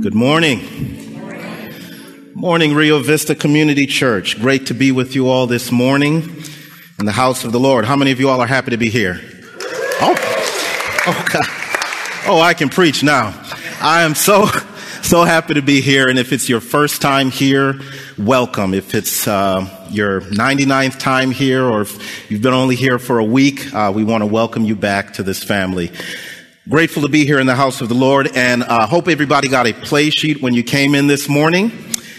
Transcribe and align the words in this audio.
Good 0.00 0.14
morning. 0.14 0.60
Morning, 2.32 2.72
Rio 2.72 3.00
Vista 3.00 3.34
Community 3.34 3.84
Church. 3.84 4.40
Great 4.40 4.66
to 4.66 4.74
be 4.74 4.92
with 4.92 5.16
you 5.16 5.28
all 5.28 5.48
this 5.48 5.72
morning 5.72 6.44
in 7.00 7.04
the 7.06 7.10
house 7.10 7.44
of 7.44 7.50
the 7.50 7.58
Lord. 7.58 7.84
How 7.84 7.96
many 7.96 8.12
of 8.12 8.20
you 8.20 8.28
all 8.28 8.40
are 8.40 8.46
happy 8.46 8.70
to 8.70 8.76
be 8.76 8.90
here? 8.90 9.20
Oh, 10.00 10.14
oh, 11.04 11.26
God. 11.32 11.46
Oh, 12.28 12.40
I 12.40 12.54
can 12.54 12.68
preach 12.68 13.02
now. 13.02 13.34
I 13.80 14.02
am 14.02 14.14
so, 14.14 14.46
so 15.02 15.24
happy 15.24 15.54
to 15.54 15.62
be 15.62 15.80
here. 15.80 16.08
And 16.08 16.16
if 16.16 16.32
it's 16.32 16.48
your 16.48 16.60
first 16.60 17.02
time 17.02 17.32
here, 17.32 17.80
welcome. 18.16 18.74
If 18.74 18.94
it's 18.94 19.26
uh, 19.26 19.66
your 19.90 20.20
99th 20.20 21.00
time 21.00 21.32
here 21.32 21.64
or 21.64 21.80
if 21.80 22.30
you've 22.30 22.42
been 22.42 22.54
only 22.54 22.76
here 22.76 23.00
for 23.00 23.18
a 23.18 23.24
week, 23.24 23.74
uh, 23.74 23.90
we 23.92 24.04
want 24.04 24.22
to 24.22 24.26
welcome 24.26 24.64
you 24.64 24.76
back 24.76 25.14
to 25.14 25.24
this 25.24 25.42
family. 25.42 25.90
Grateful 26.68 27.00
to 27.00 27.08
be 27.08 27.24
here 27.24 27.40
in 27.40 27.46
the 27.46 27.54
house 27.54 27.80
of 27.80 27.88
the 27.88 27.94
Lord 27.94 28.28
and 28.36 28.62
uh, 28.62 28.86
hope 28.86 29.08
everybody 29.08 29.48
got 29.48 29.66
a 29.66 29.72
play 29.72 30.10
sheet 30.10 30.42
when 30.42 30.52
you 30.52 30.62
came 30.62 30.94
in 30.94 31.06
this 31.06 31.26
morning. 31.26 31.72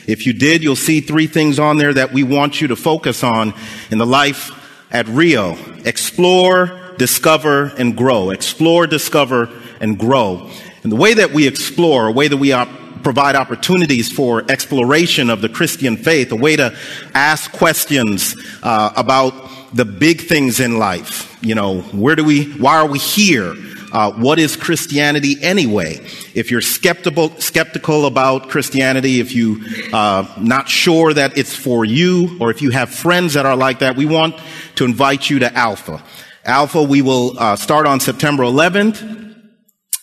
If 0.08 0.26
you 0.26 0.34
did, 0.34 0.64
you'll 0.64 0.76
see 0.76 1.02
three 1.02 1.28
things 1.28 1.60
on 1.60 1.78
there 1.78 1.94
that 1.94 2.14
we 2.14 2.24
want 2.24 2.60
you 2.60 2.70
to 2.70 2.76
focus 2.76 3.24
on 3.24 3.54
in 3.92 4.00
the 4.00 4.08
life 4.08 4.52
at 4.92 5.08
Rio. 5.08 5.56
Explore, 5.86 6.96
discover, 6.98 7.66
and 7.78 7.96
grow. 7.96 8.32
Explore, 8.32 8.88
discover, 8.88 9.50
and 9.80 10.00
grow. 10.00 10.50
And 10.82 10.92
the 10.92 10.96
way 10.96 11.14
that 11.14 11.32
we 11.32 11.48
explore, 11.48 12.08
a 12.08 12.12
way 12.12 12.28
that 12.28 12.38
we 12.38 12.52
op- 12.52 13.04
provide 13.04 13.36
opportunities 13.36 14.12
for 14.12 14.44
exploration 14.50 15.30
of 15.30 15.42
the 15.42 15.50
Christian 15.50 15.96
faith, 15.96 16.32
a 16.32 16.36
way 16.36 16.56
to 16.56 16.76
ask 17.14 17.52
questions 17.52 18.36
uh, 18.64 18.94
about 18.98 19.76
the 19.76 19.86
big 19.86 20.22
things 20.22 20.60
in 20.60 20.80
life. 20.80 21.38
You 21.44 21.54
know, 21.54 21.82
where 21.82 22.16
do 22.16 22.24
we, 22.24 22.46
why 22.54 22.78
are 22.78 22.88
we 22.88 22.98
here? 22.98 23.54
Uh, 23.92 24.12
what 24.12 24.40
is 24.40 24.56
Christianity 24.56 25.38
anyway? 25.42 25.96
If 26.34 26.52
you're 26.52 26.62
skeptical, 26.62 27.30
skeptical 27.40 28.06
about 28.06 28.50
Christianity, 28.50 29.20
if 29.20 29.34
you 29.34 29.64
uh, 29.94 30.28
not 30.40 30.70
sure 30.70 31.14
that 31.14 31.38
it's 31.38 31.56
for 31.56 31.86
you, 31.86 32.38
or 32.40 32.52
if 32.52 32.62
you 32.62 32.72
have 32.72 32.90
friends 32.90 33.34
that 33.34 33.46
are 33.46 33.56
like 33.56 33.80
that, 33.80 33.96
we 33.96 34.06
want 34.06 34.36
to 34.76 34.86
invite 34.86 35.30
you 35.30 35.40
to 35.40 35.54
Alpha. 35.54 36.04
Alpha, 36.46 36.82
we 36.82 37.02
will 37.02 37.38
uh, 37.38 37.56
start 37.56 37.86
on 37.86 38.00
September 38.00 38.44
11th 38.44 39.29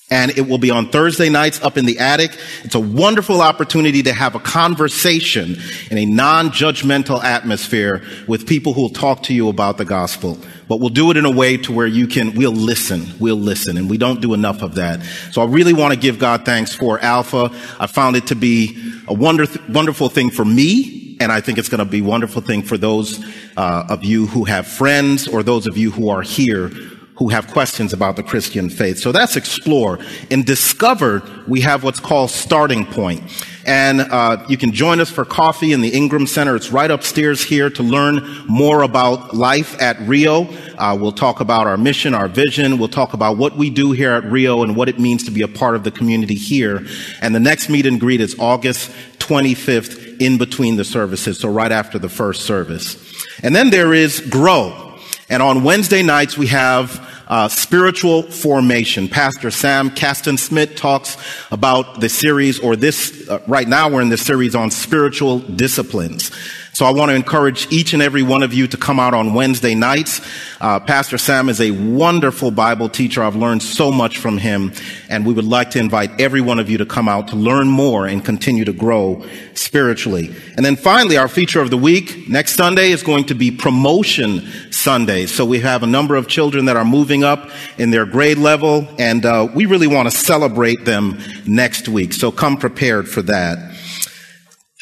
and 0.09 0.31
it 0.39 0.47
will 0.49 0.59
be 0.59 0.71
on 0.71 0.89
Thursday 0.89 1.29
nights 1.29 1.61
up 1.62 1.77
in 1.77 1.85
the 1.85 1.99
attic. 1.99 2.31
It's 2.62 2.77
a 2.77 2.81
wonderful 2.81 3.41
opportunity 3.41 4.05
to 4.05 4.12
have 4.12 4.37
a 4.37 4.39
conversation 4.39 5.57
in 5.91 5.99
a 5.99 6.07
non-judgmental 6.07 7.23
atmosphere 7.25 8.05
with 8.29 8.47
people 8.47 8.73
who 8.73 8.83
will 8.83 8.91
talk 8.91 9.25
to 9.25 9.34
you 9.34 9.49
about 9.49 9.79
the 9.79 9.84
gospel. 9.84 10.39
But 10.69 10.79
we'll 10.79 10.91
do 10.91 11.11
it 11.11 11.17
in 11.17 11.25
a 11.25 11.31
way 11.31 11.57
to 11.59 11.73
where 11.73 11.89
you 11.89 12.07
can, 12.07 12.37
we'll 12.37 12.53
listen, 12.53 13.05
we'll 13.19 13.37
listen, 13.37 13.77
and 13.77 13.91
we 13.91 13.99
don't 13.99 14.21
do 14.21 14.33
enough 14.33 14.62
of 14.62 14.77
that. 14.77 15.03
So 15.33 15.43
I 15.43 15.47
really 15.47 15.73
want 15.73 15.93
to 15.93 15.99
give 15.99 16.21
God 16.21 16.45
thanks 16.45 16.73
for 16.73 17.01
Alpha. 17.01 17.51
I 17.81 17.89
found 17.89 18.15
it 18.15 18.29
to 18.29 18.37
be 18.37 19.01
a 19.09 19.15
wonder, 19.15 19.47
wonderful 19.69 20.09
thing 20.09 20.31
for 20.31 20.45
me, 20.45 21.17
and 21.19 21.33
I 21.33 21.41
think 21.41 21.59
it's 21.59 21.69
going 21.69 21.84
to 21.84 21.84
be 21.84 22.01
a 22.01 22.05
wonderful 22.05 22.43
thing 22.43 22.62
for 22.62 22.79
those 22.79 23.25
uh, 23.57 23.87
of 23.89 24.05
you 24.05 24.27
who 24.27 24.45
have 24.45 24.69
friends 24.69 25.27
or 25.27 25.43
those 25.43 25.67
of 25.67 25.77
you 25.77 25.91
who 25.91 26.11
are 26.11 26.23
here 26.23 26.71
who 27.17 27.31
have 27.31 27.47
questions 27.48 27.92
about 27.92 28.17
the 28.17 28.22
Christian 28.22 28.69
faith. 28.69 28.98
So 28.98 29.11
that's 29.11 29.36
explore. 29.36 29.98
In 30.28 30.42
discover, 30.42 31.22
we 31.48 31.61
have 31.62 31.83
what's 31.83 32.00
called 32.00 32.31
starting 32.31 32.84
point. 32.84 33.22
And 33.64 34.03
uh, 34.03 34.45
you 34.48 34.56
can 34.56 34.72
join 34.72 35.00
us 35.00 35.11
for 35.11 35.25
coffee 35.25 35.72
in 35.72 35.81
the 35.81 35.89
Ingram 35.89 36.27
Center. 36.27 36.55
It's 36.55 36.70
right 36.70 36.91
upstairs 36.91 37.42
here 37.42 37.69
to 37.70 37.83
learn 37.83 38.22
more 38.47 38.83
about 38.83 39.34
life 39.34 39.81
at 39.81 39.98
Rio. 40.00 40.44
Uh, 40.78 40.97
we'll 41.00 41.11
talk 41.11 41.41
about 41.41 41.67
our 41.67 41.77
mission, 41.77 42.14
our 42.14 42.28
vision. 42.28 42.78
We'll 42.78 42.89
talk 42.89 43.12
about 43.12 43.39
what 43.39 43.56
we 43.56 43.70
do 43.70 43.92
here 43.92 44.12
at 44.12 44.25
Rio 44.25 44.62
and 44.62 44.77
what 44.77 44.89
it 44.89 45.00
means 45.00 45.25
to 45.25 45.31
be 45.31 45.42
a 45.42 45.48
part 45.48 45.75
of 45.75 45.84
the 45.84 45.91
community 45.91 46.34
here. 46.34 46.87
And 47.20 47.34
the 47.34 47.41
next 47.41 47.69
meet 47.69 47.87
and 47.87 47.98
greet 47.98 48.20
is 48.20 48.39
August 48.39 48.91
25th 49.19 50.20
in 50.20 50.39
between 50.39 50.77
the 50.77 50.84
services, 50.84 51.41
so 51.41 51.48
right 51.48 51.72
after 51.72 51.98
the 51.98 52.09
first 52.09 52.42
service. 52.42 52.97
And 53.42 53.55
then 53.55 53.70
there 53.70 53.92
is 53.92 54.20
grow. 54.20 54.86
And 55.29 55.43
on 55.43 55.65
Wednesday 55.65 56.03
nights, 56.03 56.39
we 56.39 56.47
have 56.49 57.16
uh, 57.28 57.48
spiritual 57.48 58.22
formation. 58.22 59.09
Pastor 59.09 59.50
Sam 59.50 59.91
Caston 59.91 60.37
Smith 60.37 60.76
talks 60.76 61.16
about 61.50 62.00
the 62.00 62.09
series, 62.09 62.59
or 62.59 62.76
this, 62.76 63.28
uh, 63.28 63.41
right 63.47 63.69
now 63.69 63.88
we're 63.91 64.03
in 64.03 64.09
the 64.09 64.16
series 64.16 64.54
on 64.54 64.70
spiritual 64.70 65.41
disciplines. 65.41 66.31
So 66.76 66.84
I 66.84 66.91
want 66.91 67.09
to 67.09 67.14
encourage 67.14 67.72
each 67.72 67.94
and 67.94 68.03
every 68.03 68.22
one 68.22 68.42
of 68.42 68.53
you 68.53 68.66
to 68.66 68.76
come 68.76 69.00
out 69.00 69.14
on 69.14 69.32
Wednesday 69.32 69.75
nights. 69.75 70.20
Uh, 70.60 70.78
Pastor 70.78 71.16
Sam 71.16 71.48
is 71.48 71.59
a 71.59 71.70
wonderful 71.70 72.50
Bible 72.50 72.91
teacher. 72.91 73.22
I've 73.22 73.34
learned 73.34 73.62
so 73.62 73.91
much 73.91 74.19
from 74.19 74.37
him, 74.37 74.75
and 75.08 75.25
we 75.25 75.32
would 75.32 75.47
like 75.47 75.70
to 75.70 75.78
invite 75.78 76.20
every 76.20 76.43
one 76.43 76.58
of 76.58 76.69
you 76.69 76.76
to 76.76 76.84
come 76.84 77.08
out 77.08 77.28
to 77.28 77.37
learn 77.37 77.69
more 77.69 78.06
and 78.06 78.22
continue 78.22 78.66
to 78.66 78.75
grow 78.75 79.25
spiritually. 79.54 80.34
And 80.58 80.66
then 80.66 80.76
finally, 80.76 81.16
our 81.16 81.28
feature 81.28 81.62
of 81.62 81.70
the 81.70 81.78
week 81.78 82.28
next 82.28 82.56
Sunday 82.56 82.91
is 82.91 83.03
going 83.03 83.25
to 83.25 83.34
be 83.34 83.50
Promotion 83.50 84.47
Sunday. 84.70 85.25
So 85.25 85.47
we 85.47 85.60
have 85.60 85.82
a 85.82 85.87
number 85.87 86.14
of 86.14 86.28
children 86.28 86.66
that 86.66 86.76
are 86.76 86.84
moving 86.84 87.16
up 87.25 87.50
in 87.78 87.91
their 87.91 88.06
grade 88.06 88.38
level, 88.38 88.87
and 88.99 89.25
uh, 89.25 89.49
we 89.54 89.66
really 89.66 89.87
want 89.87 90.10
to 90.10 90.16
celebrate 90.16 90.84
them 90.84 91.19
next 91.47 91.88
week. 91.88 92.12
So 92.12 92.31
come 92.31 92.56
prepared 92.56 93.09
for 93.09 93.22
that. 93.22 93.77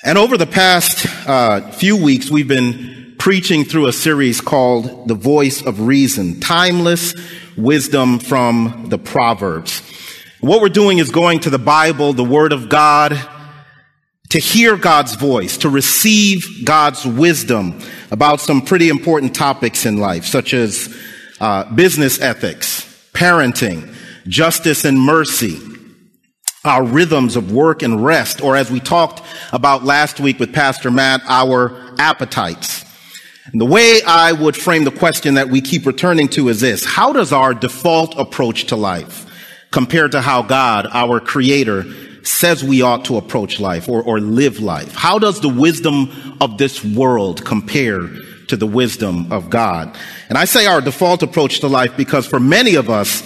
And 0.05 0.19
over 0.19 0.37
the 0.37 0.47
past 0.47 1.07
uh, 1.27 1.71
few 1.71 1.97
weeks, 1.97 2.31
we've 2.31 2.49
been 2.49 3.15
preaching 3.19 3.65
through 3.65 3.87
a 3.87 3.93
series 3.93 4.41
called 4.41 5.09
The 5.09 5.15
Voice 5.15 5.65
of 5.65 5.81
Reason, 5.81 6.41
Timeless 6.41 7.15
Wisdom 7.57 8.19
from 8.19 8.87
the 8.91 8.99
Proverbs. 8.99 9.83
What 10.41 10.61
we're 10.61 10.69
doing 10.69 10.99
is 10.99 11.11
going 11.11 11.41
to 11.41 11.51
the 11.51 11.59
Bible, 11.59 12.13
the 12.13 12.23
Word 12.23 12.53
of 12.53 12.69
God, 12.69 13.19
to 14.29 14.39
hear 14.39 14.77
God's 14.77 15.15
voice, 15.15 15.59
to 15.59 15.71
receive 15.71 16.67
God's 16.67 17.07
wisdom 17.07 17.81
about 18.11 18.41
some 18.41 18.61
pretty 18.61 18.89
important 18.89 19.35
topics 19.35 19.87
in 19.87 19.97
life, 19.97 20.27
such 20.27 20.53
as 20.53 20.95
uh, 21.41 21.73
business 21.75 22.21
ethics, 22.21 22.83
parenting, 23.13 23.95
justice 24.27 24.85
and 24.85 24.99
mercy, 24.99 25.61
our 26.65 26.85
rhythms 26.85 27.37
of 27.37 27.53
work 27.53 27.83
and 27.83 28.05
rest, 28.05 28.41
or 28.41 28.57
as 28.57 28.71
we 28.71 28.81
talked 28.81 29.23
about 29.53 29.85
last 29.85 30.19
week 30.21 30.39
with 30.39 30.53
Pastor 30.53 30.91
Matt, 30.91 31.23
our 31.27 31.95
appetites. 31.99 32.85
And 33.53 33.61
the 33.61 33.67
way 33.67 34.01
I 34.07 34.33
would 34.33 34.57
frame 34.57 34.85
the 34.85 34.91
question 34.91 35.35
that 35.35 35.51
we 35.51 35.61
keep 35.61 35.85
returning 35.85 36.29
to 36.29 36.49
is 36.49 36.61
this. 36.61 36.85
How 36.85 37.13
does 37.13 37.33
our 37.33 37.53
default 37.53 38.17
approach 38.17 38.67
to 38.67 38.77
life 38.77 39.27
compare 39.71 40.09
to 40.09 40.23
how 40.23 40.43
God, 40.43 40.87
our 40.91 41.21
creator, 41.21 41.85
says 42.25 42.65
we 42.65 42.81
ought 42.81 43.05
to 43.05 43.19
approach 43.19 43.61
life 43.61 43.89
or, 43.89 44.03
or 44.03 44.19
live 44.19 44.61
life? 44.61 44.95
How 44.95 45.19
does 45.19 45.41
the 45.41 45.51
wisdom 45.51 46.39
of 46.41 46.57
this 46.57 46.83
world 46.83 47.45
compare 47.45 48.09
to 48.49 48.57
the 48.57 48.67
wisdom 48.67 49.33
of 49.33 49.51
God? 49.51 49.97
And 50.29 50.39
I 50.39 50.45
say 50.45 50.67
our 50.67 50.81
default 50.81 51.23
approach 51.23 51.61
to 51.61 51.69
life 51.69 51.97
because 51.97 52.27
for 52.27 52.41
many 52.41 52.75
of 52.75 52.91
us, 52.91 53.23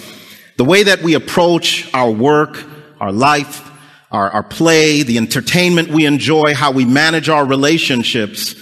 the 0.57 0.65
way 0.65 0.83
that 0.83 1.01
we 1.01 1.13
approach 1.13 1.89
our 1.93 2.11
work, 2.11 2.63
our 2.99 3.11
life, 3.11 3.69
our, 4.11 4.29
our 4.31 4.43
play, 4.43 5.03
the 5.03 5.17
entertainment 5.17 5.89
we 5.89 6.05
enjoy, 6.05 6.53
how 6.53 6.71
we 6.71 6.85
manage 6.85 7.29
our 7.29 7.45
relationships. 7.45 8.55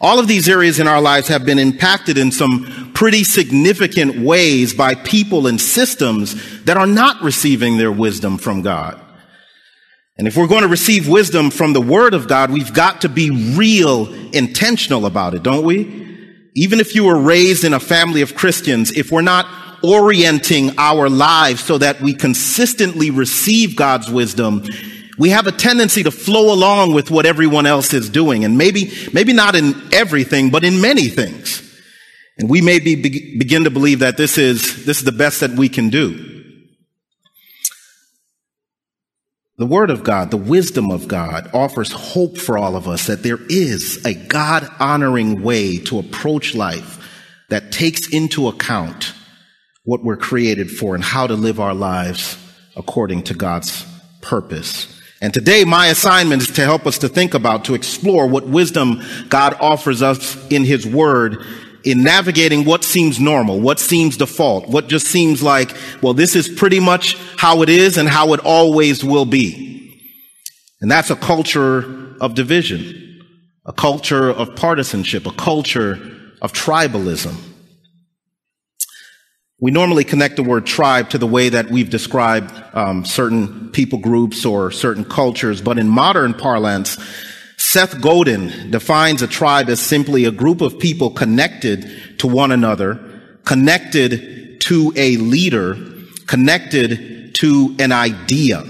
All 0.00 0.18
of 0.18 0.28
these 0.28 0.48
areas 0.48 0.80
in 0.80 0.86
our 0.86 1.00
lives 1.00 1.28
have 1.28 1.44
been 1.44 1.58
impacted 1.58 2.18
in 2.18 2.30
some 2.30 2.92
pretty 2.94 3.24
significant 3.24 4.18
ways 4.18 4.74
by 4.74 4.94
people 4.94 5.46
and 5.46 5.60
systems 5.60 6.62
that 6.64 6.76
are 6.76 6.86
not 6.86 7.22
receiving 7.22 7.76
their 7.76 7.92
wisdom 7.92 8.38
from 8.38 8.62
God. 8.62 9.00
And 10.16 10.28
if 10.28 10.36
we're 10.36 10.46
going 10.46 10.62
to 10.62 10.68
receive 10.68 11.08
wisdom 11.08 11.50
from 11.50 11.72
the 11.72 11.80
Word 11.80 12.14
of 12.14 12.28
God, 12.28 12.50
we've 12.50 12.72
got 12.72 13.00
to 13.00 13.08
be 13.08 13.30
real 13.56 14.12
intentional 14.32 15.06
about 15.06 15.34
it, 15.34 15.42
don't 15.42 15.64
we? 15.64 16.02
Even 16.54 16.78
if 16.78 16.94
you 16.94 17.04
were 17.04 17.18
raised 17.18 17.64
in 17.64 17.74
a 17.74 17.80
family 17.80 18.22
of 18.22 18.36
Christians, 18.36 18.92
if 18.92 19.10
we're 19.10 19.22
not 19.22 19.46
orienting 19.82 20.78
our 20.78 21.10
lives 21.10 21.62
so 21.64 21.78
that 21.78 22.00
we 22.00 22.14
consistently 22.14 23.10
receive 23.10 23.74
God's 23.74 24.08
wisdom, 24.08 24.64
we 25.18 25.30
have 25.30 25.48
a 25.48 25.52
tendency 25.52 26.04
to 26.04 26.12
flow 26.12 26.54
along 26.54 26.94
with 26.94 27.10
what 27.10 27.26
everyone 27.26 27.66
else 27.66 27.92
is 27.92 28.08
doing. 28.08 28.44
And 28.44 28.56
maybe, 28.56 28.92
maybe 29.12 29.32
not 29.32 29.56
in 29.56 29.74
everything, 29.92 30.50
but 30.50 30.62
in 30.62 30.80
many 30.80 31.08
things. 31.08 31.60
And 32.38 32.48
we 32.48 32.60
may 32.60 32.78
be, 32.78 32.94
begin 33.36 33.64
to 33.64 33.70
believe 33.70 33.98
that 33.98 34.16
this 34.16 34.38
is, 34.38 34.84
this 34.84 34.98
is 34.98 35.04
the 35.04 35.12
best 35.12 35.40
that 35.40 35.52
we 35.52 35.68
can 35.68 35.90
do. 35.90 36.33
The 39.56 39.66
Word 39.66 39.90
of 39.90 40.02
God, 40.02 40.32
the 40.32 40.36
wisdom 40.36 40.90
of 40.90 41.06
God 41.06 41.48
offers 41.54 41.92
hope 41.92 42.38
for 42.38 42.58
all 42.58 42.74
of 42.74 42.88
us 42.88 43.06
that 43.06 43.22
there 43.22 43.38
is 43.48 44.04
a 44.04 44.12
God 44.12 44.68
honoring 44.80 45.42
way 45.42 45.78
to 45.78 46.00
approach 46.00 46.56
life 46.56 46.98
that 47.50 47.70
takes 47.70 48.08
into 48.08 48.48
account 48.48 49.14
what 49.84 50.02
we're 50.02 50.16
created 50.16 50.72
for 50.72 50.96
and 50.96 51.04
how 51.04 51.28
to 51.28 51.34
live 51.34 51.60
our 51.60 51.74
lives 51.74 52.36
according 52.74 53.22
to 53.24 53.34
God's 53.34 53.86
purpose. 54.22 55.00
And 55.20 55.32
today, 55.32 55.64
my 55.64 55.86
assignment 55.86 56.42
is 56.42 56.50
to 56.56 56.64
help 56.64 56.84
us 56.84 56.98
to 56.98 57.08
think 57.08 57.32
about, 57.32 57.66
to 57.66 57.74
explore 57.74 58.26
what 58.26 58.48
wisdom 58.48 59.02
God 59.28 59.56
offers 59.60 60.02
us 60.02 60.36
in 60.48 60.64
His 60.64 60.84
Word 60.84 61.44
in 61.84 62.02
navigating 62.02 62.64
what 62.64 62.82
seems 62.82 63.20
normal, 63.20 63.60
what 63.60 63.78
seems 63.78 64.16
default, 64.16 64.68
what 64.68 64.88
just 64.88 65.06
seems 65.06 65.42
like, 65.42 65.76
well, 66.02 66.14
this 66.14 66.34
is 66.34 66.48
pretty 66.48 66.80
much 66.80 67.16
how 67.36 67.62
it 67.62 67.68
is 67.68 67.98
and 67.98 68.08
how 68.08 68.32
it 68.32 68.40
always 68.40 69.04
will 69.04 69.26
be. 69.26 70.00
And 70.80 70.90
that's 70.90 71.10
a 71.10 71.16
culture 71.16 72.16
of 72.20 72.34
division, 72.34 73.22
a 73.66 73.72
culture 73.72 74.30
of 74.30 74.56
partisanship, 74.56 75.26
a 75.26 75.32
culture 75.32 75.92
of 76.40 76.52
tribalism. 76.52 77.36
We 79.60 79.70
normally 79.70 80.04
connect 80.04 80.36
the 80.36 80.42
word 80.42 80.66
tribe 80.66 81.10
to 81.10 81.18
the 81.18 81.26
way 81.26 81.48
that 81.48 81.70
we've 81.70 81.88
described 81.88 82.52
um, 82.74 83.04
certain 83.04 83.70
people 83.70 83.98
groups 83.98 84.44
or 84.44 84.70
certain 84.70 85.04
cultures, 85.04 85.62
but 85.62 85.78
in 85.78 85.88
modern 85.88 86.34
parlance, 86.34 86.98
Seth 87.74 88.00
Godin 88.00 88.70
defines 88.70 89.20
a 89.20 89.26
tribe 89.26 89.68
as 89.68 89.80
simply 89.80 90.26
a 90.26 90.30
group 90.30 90.60
of 90.60 90.78
people 90.78 91.10
connected 91.10 92.18
to 92.20 92.28
one 92.28 92.52
another, 92.52 93.00
connected 93.44 94.60
to 94.60 94.92
a 94.94 95.16
leader, 95.16 95.76
connected 96.28 97.34
to 97.34 97.74
an 97.80 97.90
idea. 97.90 98.62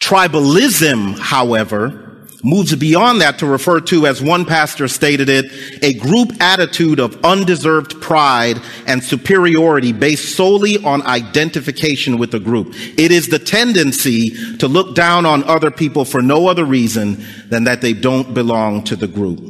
Tribalism, 0.00 1.18
however, 1.18 2.01
moves 2.42 2.74
beyond 2.74 3.20
that 3.20 3.38
to 3.38 3.46
refer 3.46 3.80
to, 3.80 4.06
as 4.06 4.20
one 4.20 4.44
pastor 4.44 4.88
stated 4.88 5.28
it, 5.28 5.46
a 5.82 5.94
group 5.94 6.32
attitude 6.40 6.98
of 6.98 7.24
undeserved 7.24 8.00
pride 8.00 8.60
and 8.86 9.02
superiority 9.02 9.92
based 9.92 10.36
solely 10.36 10.82
on 10.84 11.02
identification 11.02 12.18
with 12.18 12.32
the 12.32 12.40
group. 12.40 12.68
It 12.74 13.12
is 13.12 13.28
the 13.28 13.38
tendency 13.38 14.56
to 14.58 14.68
look 14.68 14.94
down 14.94 15.24
on 15.24 15.44
other 15.44 15.70
people 15.70 16.04
for 16.04 16.20
no 16.20 16.48
other 16.48 16.64
reason 16.64 17.24
than 17.48 17.64
that 17.64 17.80
they 17.80 17.92
don't 17.92 18.34
belong 18.34 18.84
to 18.84 18.96
the 18.96 19.08
group. 19.08 19.40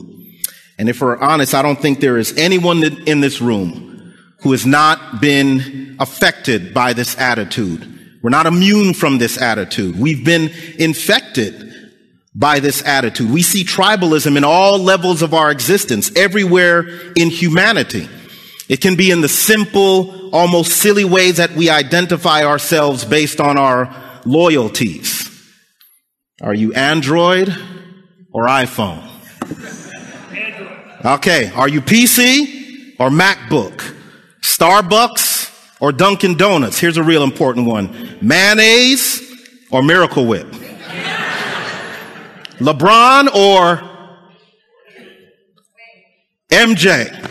And 0.79 0.89
if 0.89 1.01
we're 1.01 1.19
honest, 1.19 1.55
I 1.55 1.63
don't 1.63 1.81
think 1.81 2.01
there 2.01 2.19
is 2.19 2.37
anyone 2.37 2.83
in 2.83 3.21
this 3.21 3.41
room 3.41 4.15
who 4.41 4.53
has 4.53 4.67
not 4.67 5.21
been 5.21 5.97
affected 6.01 6.75
by 6.75 6.93
this 6.93 7.17
attitude. 7.19 7.89
We're 8.23 8.31
not 8.31 8.47
immune 8.47 8.95
from 8.95 9.19
this 9.19 9.41
attitude. 9.41 9.99
We've 9.99 10.25
been 10.25 10.51
infected 10.79 11.72
by 12.35 12.61
this 12.61 12.83
attitude. 12.85 13.31
We 13.31 13.43
see 13.43 13.65
tribalism 13.65 14.37
in 14.37 14.45
all 14.45 14.79
levels 14.79 15.23
of 15.23 15.35
our 15.35 15.51
existence, 15.51 16.11
everywhere 16.17 16.87
in 17.17 17.31
humanity. 17.31 18.09
It 18.69 18.81
can 18.81 18.97
be 18.97 19.11
in 19.11 19.21
the 19.21 19.29
simple, 19.29 20.31
almost 20.35 20.73
silly 20.73 21.05
ways 21.05 21.37
that 21.37 21.53
we 21.53 21.69
identify 21.69 22.45
ourselves 22.45 23.05
based 23.05 23.41
on 23.41 23.59
our 23.59 23.95
loyalties. 24.25 25.29
Are 26.41 26.55
you 26.55 26.73
Android 26.73 27.55
or 28.33 28.47
iPhone? 28.47 29.09
Okay. 31.05 31.51
Are 31.55 31.69
you 31.69 31.83
PC 31.83 32.95
or 32.99 33.11
MacBook? 33.11 33.95
Starbucks 34.41 35.81
or 35.81 35.93
Dunkin' 35.93 36.37
Donuts? 36.37 36.79
Here's 36.79 36.97
a 36.97 37.03
real 37.03 37.25
important 37.25 37.67
one. 37.67 38.19
Mayonnaise 38.23 39.21
or 39.71 39.83
Miracle 39.83 40.27
Whip? 40.27 40.47
LeBron 42.63 43.35
or 43.35 43.83
MJ. 46.51 47.29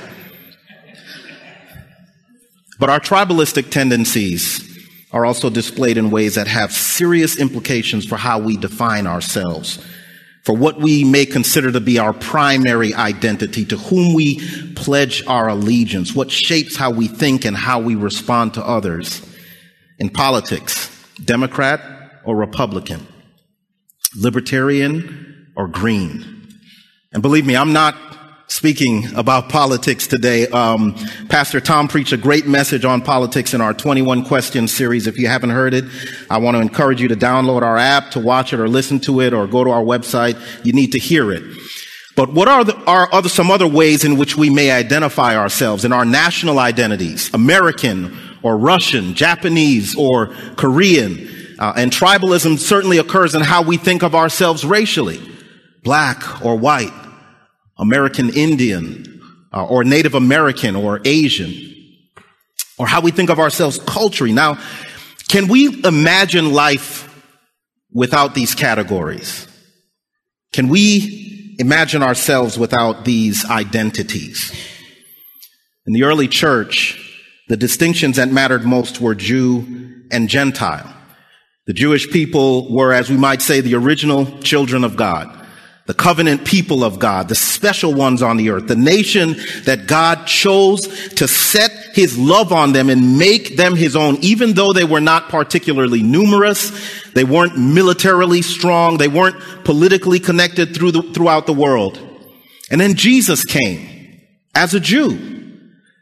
But 2.77 2.89
our 2.89 2.99
tribalistic 2.99 3.69
tendencies 3.69 4.67
are 5.13 5.25
also 5.25 5.49
displayed 5.49 5.97
in 5.97 6.11
ways 6.11 6.35
that 6.35 6.47
have 6.47 6.71
serious 6.73 7.39
implications 7.39 8.05
for 8.05 8.17
how 8.17 8.39
we 8.39 8.57
define 8.57 9.07
ourselves, 9.07 9.79
for 10.43 10.55
what 10.55 10.79
we 10.79 11.05
may 11.05 11.25
consider 11.25 11.71
to 11.71 11.79
be 11.79 11.97
our 11.97 12.11
primary 12.11 12.93
identity, 12.93 13.63
to 13.65 13.77
whom 13.77 14.13
we 14.13 14.39
pledge 14.73 15.25
our 15.27 15.47
allegiance, 15.47 16.13
what 16.13 16.29
shapes 16.31 16.75
how 16.75 16.91
we 16.91 17.07
think 17.07 17.45
and 17.45 17.55
how 17.55 17.79
we 17.79 17.95
respond 17.95 18.55
to 18.55 18.65
others. 18.65 19.21
In 19.97 20.09
politics, 20.09 20.89
Democrat 21.23 21.81
or 22.25 22.35
Republican, 22.35 23.05
libertarian 24.15 25.51
or 25.55 25.67
green. 25.67 26.47
And 27.13 27.21
believe 27.21 27.45
me, 27.45 27.55
I'm 27.55 27.73
not 27.73 27.95
speaking 28.47 29.13
about 29.15 29.47
politics 29.47 30.07
today. 30.07 30.45
Um, 30.47 30.95
Pastor 31.29 31.61
Tom 31.61 31.87
preached 31.87 32.11
a 32.11 32.17
great 32.17 32.47
message 32.47 32.83
on 32.83 33.01
politics 33.01 33.53
in 33.53 33.61
our 33.61 33.73
21 33.73 34.25
questions 34.25 34.73
series. 34.73 35.07
If 35.07 35.17
you 35.17 35.27
haven't 35.27 35.51
heard 35.51 35.73
it, 35.73 35.85
I 36.29 36.37
want 36.39 36.55
to 36.55 36.61
encourage 36.61 37.01
you 37.01 37.07
to 37.07 37.15
download 37.15 37.61
our 37.61 37.77
app, 37.77 38.11
to 38.11 38.19
watch 38.19 38.51
it 38.51 38.59
or 38.59 38.67
listen 38.67 38.99
to 39.01 39.21
it, 39.21 39.33
or 39.33 39.47
go 39.47 39.63
to 39.63 39.69
our 39.69 39.83
website. 39.83 40.37
You 40.65 40.73
need 40.73 40.91
to 40.91 40.99
hear 40.99 41.31
it. 41.31 41.43
But 42.17 42.33
what 42.33 42.49
are, 42.49 42.65
the, 42.65 42.75
are 42.83 43.07
other, 43.13 43.29
some 43.29 43.49
other 43.49 43.67
ways 43.67 44.03
in 44.03 44.17
which 44.17 44.35
we 44.35 44.49
may 44.49 44.69
identify 44.69 45.37
ourselves 45.37 45.85
in 45.85 45.93
our 45.93 46.03
national 46.03 46.59
identities? 46.59 47.33
American 47.33 48.17
or 48.43 48.57
Russian, 48.57 49.13
Japanese 49.13 49.95
or 49.95 50.27
Korean, 50.57 51.40
uh, 51.61 51.73
and 51.75 51.91
tribalism 51.91 52.57
certainly 52.57 52.97
occurs 52.97 53.35
in 53.35 53.41
how 53.43 53.61
we 53.61 53.77
think 53.77 54.01
of 54.01 54.15
ourselves 54.15 54.65
racially. 54.65 55.21
Black 55.83 56.43
or 56.43 56.55
white, 56.55 56.91
American 57.77 58.31
Indian, 58.33 59.21
uh, 59.53 59.63
or 59.67 59.83
Native 59.83 60.15
American 60.15 60.75
or 60.75 61.01
Asian. 61.05 61.53
Or 62.79 62.87
how 62.87 63.01
we 63.01 63.11
think 63.11 63.29
of 63.29 63.39
ourselves 63.39 63.77
culturally. 63.85 64.33
Now, 64.33 64.57
can 65.27 65.47
we 65.47 65.83
imagine 65.83 66.51
life 66.51 67.07
without 67.93 68.33
these 68.33 68.55
categories? 68.55 69.47
Can 70.53 70.67
we 70.67 71.55
imagine 71.59 72.01
ourselves 72.01 72.57
without 72.57 73.05
these 73.05 73.45
identities? 73.45 74.51
In 75.85 75.93
the 75.93 76.03
early 76.03 76.27
church, 76.27 76.97
the 77.49 77.57
distinctions 77.57 78.15
that 78.15 78.29
mattered 78.29 78.65
most 78.65 78.99
were 78.99 79.13
Jew 79.13 80.07
and 80.11 80.27
Gentile. 80.27 80.91
The 81.67 81.73
Jewish 81.73 82.09
people 82.09 82.73
were, 82.73 82.91
as 82.91 83.09
we 83.09 83.17
might 83.17 83.41
say, 83.41 83.61
the 83.61 83.75
original 83.75 84.25
children 84.39 84.83
of 84.83 84.95
God, 84.95 85.45
the 85.85 85.93
covenant 85.93 86.43
people 86.43 86.83
of 86.83 86.97
God, 86.97 87.27
the 87.27 87.35
special 87.35 87.93
ones 87.93 88.23
on 88.23 88.37
the 88.37 88.49
earth, 88.49 88.67
the 88.67 88.75
nation 88.75 89.35
that 89.65 89.85
God 89.85 90.25
chose 90.25 90.87
to 91.09 91.27
set 91.27 91.71
his 91.93 92.17
love 92.17 92.51
on 92.51 92.73
them 92.73 92.89
and 92.89 93.19
make 93.19 93.57
them 93.57 93.75
his 93.75 93.95
own, 93.95 94.17
even 94.21 94.53
though 94.53 94.73
they 94.73 94.85
were 94.85 95.01
not 95.01 95.29
particularly 95.29 96.01
numerous, 96.01 96.71
they 97.13 97.23
weren't 97.23 97.59
militarily 97.59 98.41
strong, 98.41 98.97
they 98.97 99.07
weren't 99.07 99.39
politically 99.63 100.19
connected 100.19 100.73
through 100.73 100.91
the, 100.91 101.03
throughout 101.13 101.45
the 101.45 101.53
world. 101.53 101.99
And 102.71 102.81
then 102.81 102.95
Jesus 102.95 103.45
came 103.45 104.19
as 104.55 104.73
a 104.73 104.79
Jew. 104.79 105.27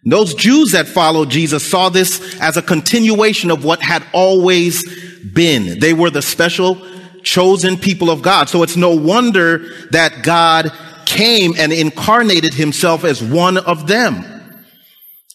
Those 0.05 0.33
Jews 0.33 0.71
that 0.71 0.87
followed 0.87 1.29
Jesus 1.29 1.69
saw 1.69 1.89
this 1.89 2.39
as 2.39 2.55
a 2.55 2.61
continuation 2.61 3.51
of 3.51 3.65
what 3.65 3.81
had 3.81 4.05
always 4.13 5.08
been. 5.33 5.79
They 5.79 5.93
were 5.93 6.09
the 6.09 6.21
special 6.21 6.77
chosen 7.23 7.77
people 7.77 8.09
of 8.09 8.21
God. 8.21 8.49
So 8.49 8.63
it's 8.63 8.77
no 8.77 8.95
wonder 8.95 9.59
that 9.91 10.23
God 10.23 10.71
came 11.05 11.53
and 11.57 11.73
incarnated 11.73 12.53
himself 12.53 13.03
as 13.03 13.21
one 13.21 13.57
of 13.57 13.87
them. 13.87 14.23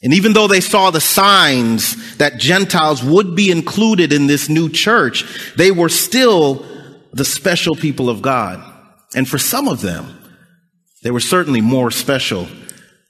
And 0.03 0.13
even 0.13 0.35
though 0.35 0.49
they 0.49 0.61
saw 0.61 0.91
the 0.91 1.01
signs 1.01 2.17
that 2.19 2.39
Gentiles 2.39 3.03
would 3.03 3.35
be 3.35 3.51
included 3.51 4.13
in 4.13 4.27
this 4.27 4.49
new 4.49 4.69
church, 4.69 5.25
they 5.57 5.71
were 5.71 5.89
still 5.89 6.65
the 7.13 7.25
special 7.25 7.75
people 7.75 8.11
of 8.11 8.21
God. 8.21 8.63
And 9.15 9.29
for 9.29 9.39
some 9.39 9.67
of 9.67 9.81
them, 9.81 10.19
they 11.03 11.11
were 11.11 11.21
certainly 11.21 11.61
more 11.61 11.91
special 11.91 12.49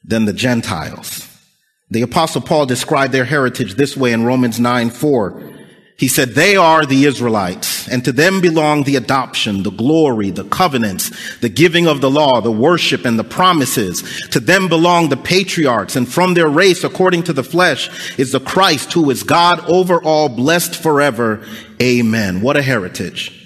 than 0.04 0.24
the 0.24 0.32
Gentiles. 0.32 1.28
The 1.90 2.02
apostle 2.02 2.40
Paul 2.40 2.66
described 2.66 3.12
their 3.12 3.24
heritage 3.24 3.74
this 3.74 3.96
way 3.96 4.12
in 4.12 4.24
Romans 4.24 4.60
9, 4.60 4.90
4. 4.90 5.53
He 5.96 6.08
said, 6.08 6.30
they 6.30 6.56
are 6.56 6.84
the 6.84 7.04
Israelites, 7.04 7.88
and 7.88 8.04
to 8.04 8.10
them 8.10 8.40
belong 8.40 8.82
the 8.82 8.96
adoption, 8.96 9.62
the 9.62 9.70
glory, 9.70 10.30
the 10.30 10.42
covenants, 10.42 11.38
the 11.38 11.48
giving 11.48 11.86
of 11.86 12.00
the 12.00 12.10
law, 12.10 12.40
the 12.40 12.50
worship, 12.50 13.04
and 13.04 13.16
the 13.16 13.22
promises. 13.24 14.02
To 14.30 14.40
them 14.40 14.68
belong 14.68 15.08
the 15.08 15.16
patriarchs, 15.16 15.94
and 15.94 16.08
from 16.08 16.34
their 16.34 16.48
race, 16.48 16.82
according 16.82 17.22
to 17.24 17.32
the 17.32 17.44
flesh, 17.44 18.18
is 18.18 18.32
the 18.32 18.40
Christ 18.40 18.92
who 18.92 19.08
is 19.10 19.22
God 19.22 19.60
over 19.70 20.02
all, 20.02 20.28
blessed 20.28 20.74
forever. 20.74 21.46
Amen. 21.80 22.40
What 22.40 22.56
a 22.56 22.62
heritage. 22.62 23.43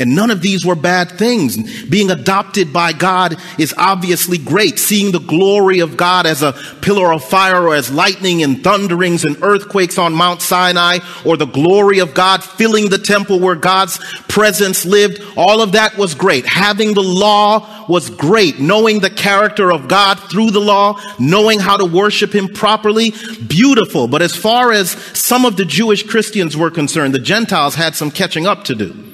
And 0.00 0.16
none 0.16 0.30
of 0.30 0.40
these 0.40 0.64
were 0.64 0.74
bad 0.74 1.10
things. 1.10 1.84
Being 1.84 2.10
adopted 2.10 2.72
by 2.72 2.94
God 2.94 3.36
is 3.58 3.74
obviously 3.76 4.38
great. 4.38 4.78
Seeing 4.78 5.12
the 5.12 5.20
glory 5.20 5.80
of 5.80 5.98
God 5.98 6.24
as 6.24 6.42
a 6.42 6.54
pillar 6.80 7.12
of 7.12 7.22
fire 7.22 7.68
or 7.68 7.74
as 7.74 7.92
lightning 7.92 8.42
and 8.42 8.64
thunderings 8.64 9.26
and 9.26 9.36
earthquakes 9.42 9.98
on 9.98 10.14
Mount 10.14 10.40
Sinai 10.40 11.00
or 11.26 11.36
the 11.36 11.44
glory 11.44 11.98
of 11.98 12.14
God 12.14 12.42
filling 12.42 12.88
the 12.88 12.96
temple 12.96 13.40
where 13.40 13.54
God's 13.54 13.98
presence 14.24 14.86
lived. 14.86 15.22
All 15.36 15.60
of 15.60 15.72
that 15.72 15.98
was 15.98 16.14
great. 16.14 16.46
Having 16.46 16.94
the 16.94 17.02
law 17.02 17.86
was 17.86 18.08
great. 18.08 18.58
Knowing 18.58 19.00
the 19.00 19.10
character 19.10 19.70
of 19.70 19.86
God 19.86 20.18
through 20.30 20.52
the 20.52 20.60
law, 20.60 20.98
knowing 21.18 21.60
how 21.60 21.76
to 21.76 21.84
worship 21.84 22.34
Him 22.34 22.48
properly, 22.48 23.12
beautiful. 23.46 24.08
But 24.08 24.22
as 24.22 24.34
far 24.34 24.72
as 24.72 24.92
some 25.12 25.44
of 25.44 25.56
the 25.56 25.66
Jewish 25.66 26.04
Christians 26.04 26.56
were 26.56 26.70
concerned, 26.70 27.12
the 27.12 27.18
Gentiles 27.18 27.74
had 27.74 27.94
some 27.94 28.10
catching 28.10 28.46
up 28.46 28.64
to 28.64 28.74
do 28.74 29.10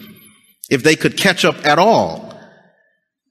if 0.71 0.83
they 0.83 0.97
could 0.97 1.17
catch 1.17 1.45
up 1.45 1.65
at 1.65 1.79
all 1.79 2.33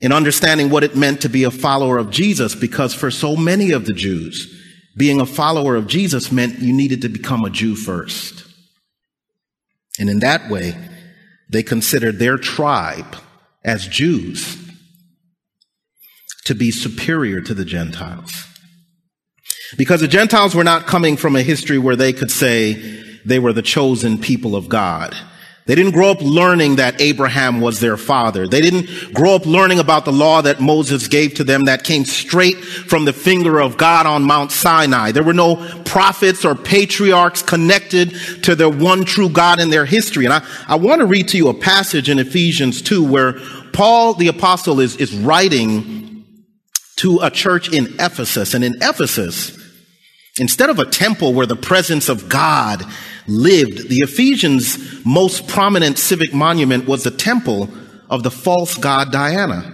in 0.02 0.12
understanding 0.12 0.70
what 0.70 0.84
it 0.84 0.96
meant 0.96 1.22
to 1.22 1.30
be 1.30 1.44
a 1.44 1.52
follower 1.52 1.98
of 1.98 2.10
Jesus, 2.10 2.56
because 2.56 2.94
for 2.94 3.10
so 3.10 3.36
many 3.36 3.72
of 3.72 3.86
the 3.86 3.94
Jews, 3.94 4.62
being 4.98 5.20
a 5.20 5.26
follower 5.26 5.76
of 5.76 5.88
Jesus 5.88 6.32
meant 6.32 6.60
you 6.60 6.74
needed 6.74 7.02
to 7.02 7.10
become 7.10 7.44
a 7.44 7.50
Jew 7.50 7.76
first. 7.76 8.46
And 10.00 10.10
in 10.10 10.20
that 10.20 10.50
way, 10.50 10.78
they 11.50 11.64
considered 11.64 12.20
their 12.20 12.38
tribe 12.38 13.16
as 13.64 13.88
Jews 13.88 14.58
to 16.46 16.56
be 16.56 16.72
superior 16.72 17.42
to 17.42 17.54
the 17.54 17.66
Gentiles. 17.66 18.46
Because 19.78 20.02
the 20.02 20.08
Gentiles 20.08 20.54
were 20.56 20.64
not 20.64 20.86
coming 20.86 21.18
from 21.18 21.36
a 21.36 21.42
history 21.42 21.78
where 21.78 21.96
they 21.96 22.14
could 22.14 22.32
say 22.32 22.74
they 23.26 23.40
were 23.40 23.54
the 23.54 23.62
chosen 23.62 24.20
people 24.20 24.56
of 24.56 24.70
God. 24.70 25.16
They 25.68 25.74
didn't 25.74 25.94
grow 25.94 26.12
up 26.12 26.22
learning 26.22 26.76
that 26.76 27.02
Abraham 27.02 27.60
was 27.60 27.80
their 27.80 27.98
father. 27.98 28.48
They 28.48 28.62
didn't 28.62 29.16
grow 29.16 29.34
up 29.34 29.48
learning 29.48 29.80
about 29.80 30.06
the 30.06 30.12
law 30.12 30.44
that 30.44 30.60
Moses 30.60 31.08
gave 31.08 31.34
to 31.36 31.44
them 31.44 31.66
that 31.66 31.84
came 31.84 32.06
straight 32.06 32.58
from 32.58 33.06
the 33.06 33.14
finger 33.14 33.60
of 33.60 33.76
God 33.76 34.06
on 34.06 34.22
Mount 34.22 34.52
Sinai. 34.52 35.12
There 35.12 35.24
were 35.24 35.34
no 35.34 35.56
prophets 35.84 36.46
or 36.46 36.54
patriarchs 36.54 37.42
connected 37.42 38.12
to 38.44 38.54
the 38.54 38.70
one 38.70 39.06
true 39.06 39.28
God 39.28 39.60
in 39.60 39.72
their 39.72 39.86
history. 39.86 40.26
And 40.26 40.36
I, 40.36 40.46
I 40.68 40.76
want 40.76 41.00
to 41.00 41.08
read 41.08 41.30
to 41.30 41.38
you 41.38 41.48
a 41.48 41.54
passage 41.56 42.12
in 42.12 42.20
Ephesians 42.20 42.84
2 42.84 43.04
where 43.04 43.34
Paul 43.74 44.14
the 44.14 44.28
apostle 44.28 44.80
is, 44.80 44.96
is 44.98 45.16
writing 45.16 46.26
to 46.98 47.22
a 47.24 47.32
church 47.32 47.74
in 47.74 47.88
Ephesus. 48.00 48.54
And 48.54 48.64
in 48.64 48.76
Ephesus, 48.84 49.58
instead 50.40 50.70
of 50.70 50.78
a 50.78 50.86
temple 50.86 51.34
where 51.34 51.48
the 51.48 51.56
presence 51.56 52.08
of 52.08 52.30
God 52.30 52.86
lived. 53.28 53.90
The 53.90 54.00
Ephesians' 54.00 55.06
most 55.06 55.48
prominent 55.48 55.98
civic 55.98 56.34
monument 56.34 56.88
was 56.88 57.04
the 57.04 57.12
temple 57.12 57.70
of 58.10 58.24
the 58.24 58.32
false 58.32 58.78
god 58.78 59.12
Diana. 59.12 59.72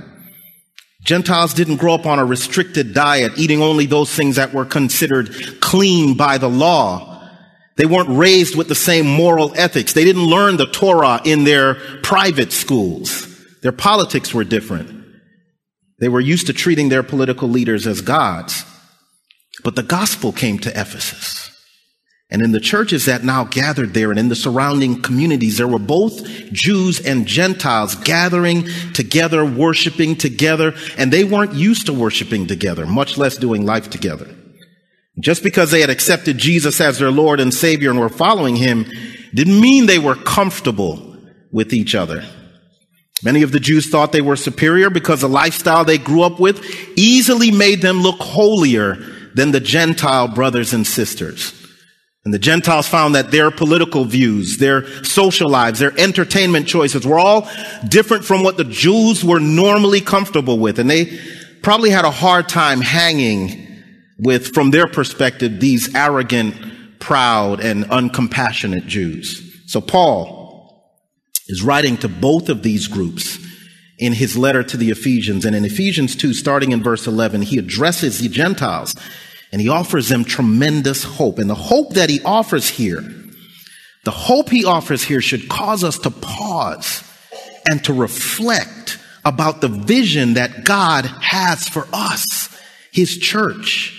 Gentiles 1.04 1.54
didn't 1.54 1.78
grow 1.78 1.96
up 1.96 2.06
on 2.06 2.20
a 2.20 2.26
restricted 2.26 2.94
diet, 2.94 3.34
eating 3.38 3.62
only 3.62 3.86
those 3.86 4.14
things 4.14 4.36
that 4.36 4.54
were 4.54 4.66
considered 4.66 5.60
clean 5.60 6.16
by 6.16 6.38
the 6.38 6.50
law. 6.50 7.08
They 7.78 7.86
weren't 7.86 8.10
raised 8.10 8.56
with 8.56 8.68
the 8.68 8.76
same 8.76 9.08
moral 9.08 9.54
ethics. 9.56 9.94
They 9.94 10.04
didn't 10.04 10.26
learn 10.26 10.58
the 10.58 10.68
Torah 10.68 11.22
in 11.26 11.44
their 11.44 11.76
private 12.04 12.52
schools. 12.52 13.28
Their 13.64 13.72
politics 13.72 14.34
were 14.34 14.44
different. 14.44 15.02
They 16.00 16.10
were 16.10 16.20
used 16.20 16.48
to 16.48 16.54
treating 16.54 16.90
their 16.90 17.04
political 17.04 17.48
leaders 17.48 17.88
as 17.88 18.02
gods. 18.02 18.64
But 19.64 19.76
the 19.76 19.84
gospel 19.84 20.32
came 20.32 20.60
to 20.60 20.70
Ephesus. 20.70 21.41
And 22.32 22.42
in 22.42 22.54
the 22.54 22.62
churches 22.62 23.06
that 23.06 23.26
now 23.26 23.44
gathered 23.44 23.94
there 23.94 24.10
and 24.10 24.18
in 24.18 24.30
the 24.30 24.38
surrounding 24.38 25.02
communities, 25.02 25.58
there 25.58 25.68
were 25.68 25.78
both 25.78 26.26
Jews 26.54 27.06
and 27.06 27.28
Gentiles 27.28 27.96
gathering 27.96 28.68
together, 28.94 29.44
worshiping 29.44 30.16
together, 30.16 30.74
and 30.98 31.12
they 31.12 31.26
weren't 31.26 31.54
used 31.54 31.88
to 31.88 31.94
worshiping 31.94 32.48
together, 32.48 32.86
much 32.86 33.18
less 33.18 33.36
doing 33.36 33.66
life 33.66 33.90
together. 33.90 34.34
Just 35.20 35.44
because 35.44 35.72
they 35.72 35.82
had 35.82 35.90
accepted 35.90 36.38
Jesus 36.38 36.80
as 36.80 37.00
their 37.00 37.12
Lord 37.12 37.42
and 37.42 37.54
Savior 37.54 37.90
and 37.90 38.00
were 38.00 38.08
following 38.08 38.56
Him 38.56 38.86
didn't 39.34 39.60
mean 39.60 39.86
they 39.86 40.00
were 40.00 40.16
comfortable 40.16 41.18
with 41.52 41.74
each 41.74 41.96
other. 41.96 42.24
Many 43.24 43.44
of 43.44 43.52
the 43.52 43.60
Jews 43.60 43.90
thought 43.90 44.14
they 44.14 44.22
were 44.22 44.38
superior 44.38 44.90
because 44.90 45.20
the 45.20 45.30
lifestyle 45.30 45.84
they 45.84 45.98
grew 45.98 46.22
up 46.22 46.40
with 46.40 46.66
easily 46.96 47.52
made 47.52 47.82
them 47.82 48.02
look 48.02 48.20
holier 48.20 48.96
than 49.36 49.52
the 49.52 49.60
Gentile 49.60 50.30
brothers 50.30 50.74
and 50.74 50.88
sisters. 50.88 51.61
And 52.24 52.34
the 52.34 52.40
Gentiles 52.40 52.88
found 52.88 53.16
that 53.16 53.32
their 53.32 53.50
political 53.50 54.06
views, 54.06 54.58
their 54.58 54.86
social 55.04 55.50
lives, 55.50 55.80
their 55.80 55.98
entertainment 56.00 56.68
choices 56.68 57.06
were 57.06 57.18
all 57.18 57.50
different 57.88 58.26
from 58.26 58.44
what 58.44 58.58
the 58.58 58.64
Jews 58.64 59.24
were 59.24 59.40
normally 59.40 60.02
comfortable 60.02 60.60
with. 60.60 60.78
And 60.78 60.90
they 60.90 61.20
probably 61.64 61.90
had 61.90 62.06
a 62.06 62.12
hard 62.12 62.48
time 62.48 62.82
hanging 62.82 63.68
with, 64.20 64.54
from 64.54 64.70
their 64.70 64.86
perspective, 64.86 65.60
these 65.60 65.96
arrogant, 65.96 67.00
proud, 67.00 67.60
and 67.60 67.86
uncompassionate 67.86 68.86
Jews. 68.86 69.64
So 69.66 69.82
Paul 69.82 71.02
is 71.48 71.64
writing 71.64 71.98
to 71.98 72.08
both 72.08 72.50
of 72.50 72.62
these 72.62 72.88
groups 72.88 73.40
in 73.98 74.14
his 74.14 74.38
letter 74.38 74.62
to 74.64 74.78
the 74.78 74.92
Ephesians. 74.92 75.44
And 75.44 75.56
in 75.56 75.66
Ephesians 75.66 76.16
2, 76.16 76.34
starting 76.34 76.72
in 76.72 76.84
verse 76.84 77.08
11, 77.08 77.44
he 77.44 77.58
addresses 77.58 78.20
the 78.20 78.30
Gentiles 78.30 78.96
and 79.52 79.62
he 79.62 79.70
offers 79.70 80.10
them 80.10 80.24
tremendous 80.24 81.04
hope. 81.04 81.40
And 81.40 81.50
the 81.50 81.56
hope 81.56 81.96
that 81.96 82.10
he 82.10 82.22
offers 82.24 82.70
here, 82.70 83.04
the 84.04 84.12
hope 84.12 84.50
he 84.50 84.66
offers 84.66 85.04
here 85.04 85.22
should 85.22 85.50
cause 85.50 85.84
us 85.84 86.00
to 86.00 86.12
pause 86.12 87.04
and 87.70 87.84
to 87.86 87.94
reflect 87.94 88.98
about 89.24 89.62
the 89.62 89.68
vision 89.68 90.34
that 90.34 90.64
God 90.64 91.06
has 91.06 91.68
for 91.68 91.88
us, 91.94 92.50
his 92.92 93.18
church. 93.18 93.98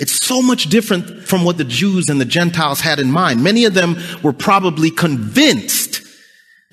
It's 0.00 0.24
so 0.24 0.42
much 0.42 0.70
different 0.70 1.24
from 1.24 1.44
what 1.44 1.58
the 1.58 1.64
Jews 1.64 2.08
and 2.08 2.20
the 2.20 2.24
Gentiles 2.24 2.80
had 2.80 2.98
in 2.98 3.10
mind. 3.10 3.44
Many 3.44 3.64
of 3.64 3.74
them 3.74 3.96
were 4.22 4.32
probably 4.32 4.90
convinced 4.90 6.00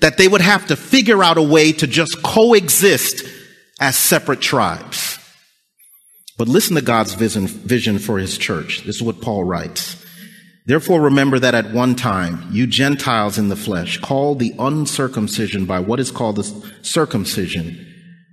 that 0.00 0.16
they 0.16 0.26
would 0.26 0.40
have 0.40 0.66
to 0.66 0.76
figure 0.76 1.22
out 1.22 1.38
a 1.38 1.42
way 1.42 1.72
to 1.72 1.86
just 1.86 2.22
coexist 2.22 3.24
as 3.80 3.96
separate 3.96 4.40
tribes. 4.40 5.11
But 6.42 6.48
listen 6.48 6.74
to 6.74 6.82
God's 6.82 7.14
vision, 7.14 7.46
vision 7.46 8.00
for 8.00 8.18
his 8.18 8.36
church. 8.36 8.82
This 8.82 8.96
is 8.96 9.02
what 9.02 9.20
Paul 9.20 9.44
writes. 9.44 10.04
Therefore 10.66 11.00
remember 11.00 11.38
that 11.38 11.54
at 11.54 11.70
one 11.70 11.94
time, 11.94 12.48
you 12.50 12.66
Gentiles 12.66 13.38
in 13.38 13.48
the 13.48 13.54
flesh, 13.54 13.98
called 13.98 14.40
the 14.40 14.52
uncircumcision 14.58 15.66
by 15.66 15.78
what 15.78 16.00
is 16.00 16.10
called 16.10 16.34
the 16.34 16.72
circumcision, 16.82 17.86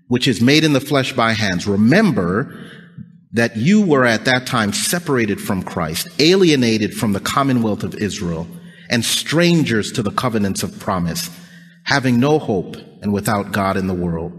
which 0.07 0.27
is 0.27 0.41
made 0.41 0.63
in 0.63 0.73
the 0.73 0.81
flesh 0.81 1.13
by 1.13 1.33
hands. 1.33 1.67
Remember 1.67 2.51
that 3.33 3.57
you 3.57 3.85
were 3.85 4.05
at 4.05 4.25
that 4.25 4.47
time 4.47 4.73
separated 4.73 5.39
from 5.39 5.61
Christ, 5.61 6.07
alienated 6.17 6.95
from 6.95 7.13
the 7.13 7.19
commonwealth 7.19 7.83
of 7.83 7.93
Israel, 7.93 8.47
and 8.89 9.05
strangers 9.05 9.91
to 9.91 10.01
the 10.01 10.09
covenants 10.09 10.63
of 10.63 10.79
promise, 10.79 11.29
having 11.83 12.19
no 12.19 12.39
hope 12.39 12.75
and 13.03 13.13
without 13.13 13.51
God 13.51 13.77
in 13.77 13.85
the 13.85 13.93
world. 13.93 14.38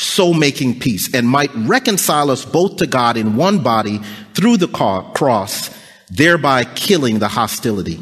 so 0.00 0.32
making 0.32 0.80
peace, 0.80 1.14
and 1.14 1.28
might 1.28 1.50
reconcile 1.54 2.30
us 2.30 2.44
both 2.44 2.76
to 2.76 2.86
God 2.86 3.16
in 3.16 3.36
one 3.36 3.62
body 3.62 4.00
through 4.34 4.56
the 4.56 4.68
cross, 4.68 5.70
thereby 6.10 6.64
killing 6.64 7.18
the 7.18 7.28
hostility. 7.28 8.00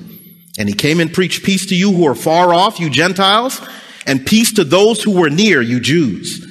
And 0.58 0.68
he 0.68 0.74
came 0.74 1.00
and 1.00 1.12
preached 1.12 1.44
peace 1.44 1.66
to 1.66 1.76
you 1.76 1.92
who 1.92 2.06
are 2.06 2.14
far 2.14 2.54
off, 2.54 2.80
you 2.80 2.90
Gentiles, 2.90 3.60
and 4.06 4.26
peace 4.26 4.52
to 4.54 4.64
those 4.64 5.02
who 5.02 5.18
were 5.18 5.30
near, 5.30 5.60
you 5.60 5.80
Jews. 5.80 6.44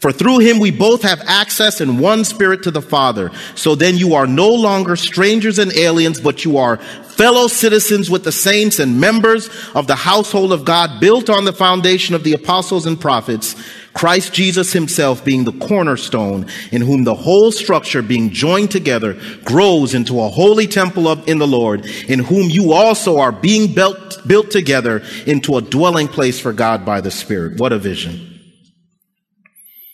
For 0.00 0.10
through 0.10 0.40
him 0.40 0.58
we 0.58 0.72
both 0.72 1.02
have 1.02 1.22
access 1.26 1.80
in 1.80 1.98
one 1.98 2.24
spirit 2.24 2.64
to 2.64 2.72
the 2.72 2.82
Father. 2.82 3.30
So 3.54 3.76
then 3.76 3.96
you 3.96 4.14
are 4.14 4.26
no 4.26 4.52
longer 4.52 4.96
strangers 4.96 5.60
and 5.60 5.72
aliens, 5.76 6.20
but 6.20 6.44
you 6.44 6.58
are 6.58 6.78
fellow 6.78 7.46
citizens 7.46 8.10
with 8.10 8.24
the 8.24 8.32
saints 8.32 8.80
and 8.80 9.00
members 9.00 9.48
of 9.76 9.86
the 9.86 9.94
household 9.94 10.52
of 10.52 10.64
God, 10.64 10.98
built 10.98 11.30
on 11.30 11.44
the 11.44 11.52
foundation 11.52 12.16
of 12.16 12.24
the 12.24 12.32
apostles 12.32 12.84
and 12.84 13.00
prophets 13.00 13.54
Christ 13.92 14.32
Jesus 14.32 14.72
himself 14.72 15.24
being 15.24 15.44
the 15.44 15.52
cornerstone 15.52 16.46
in 16.70 16.82
whom 16.82 17.04
the 17.04 17.14
whole 17.14 17.52
structure 17.52 18.02
being 18.02 18.30
joined 18.30 18.70
together 18.70 19.18
grows 19.44 19.94
into 19.94 20.20
a 20.20 20.28
holy 20.28 20.66
temple 20.66 21.08
of, 21.08 21.28
in 21.28 21.38
the 21.38 21.46
Lord 21.46 21.86
in 22.08 22.20
whom 22.20 22.48
you 22.48 22.72
also 22.72 23.18
are 23.18 23.32
being 23.32 23.72
built, 23.74 24.26
built 24.26 24.50
together 24.50 25.02
into 25.26 25.56
a 25.56 25.62
dwelling 25.62 26.08
place 26.08 26.40
for 26.40 26.52
God 26.52 26.84
by 26.84 27.00
the 27.00 27.10
Spirit. 27.10 27.58
What 27.58 27.72
a 27.72 27.78
vision. 27.78 28.40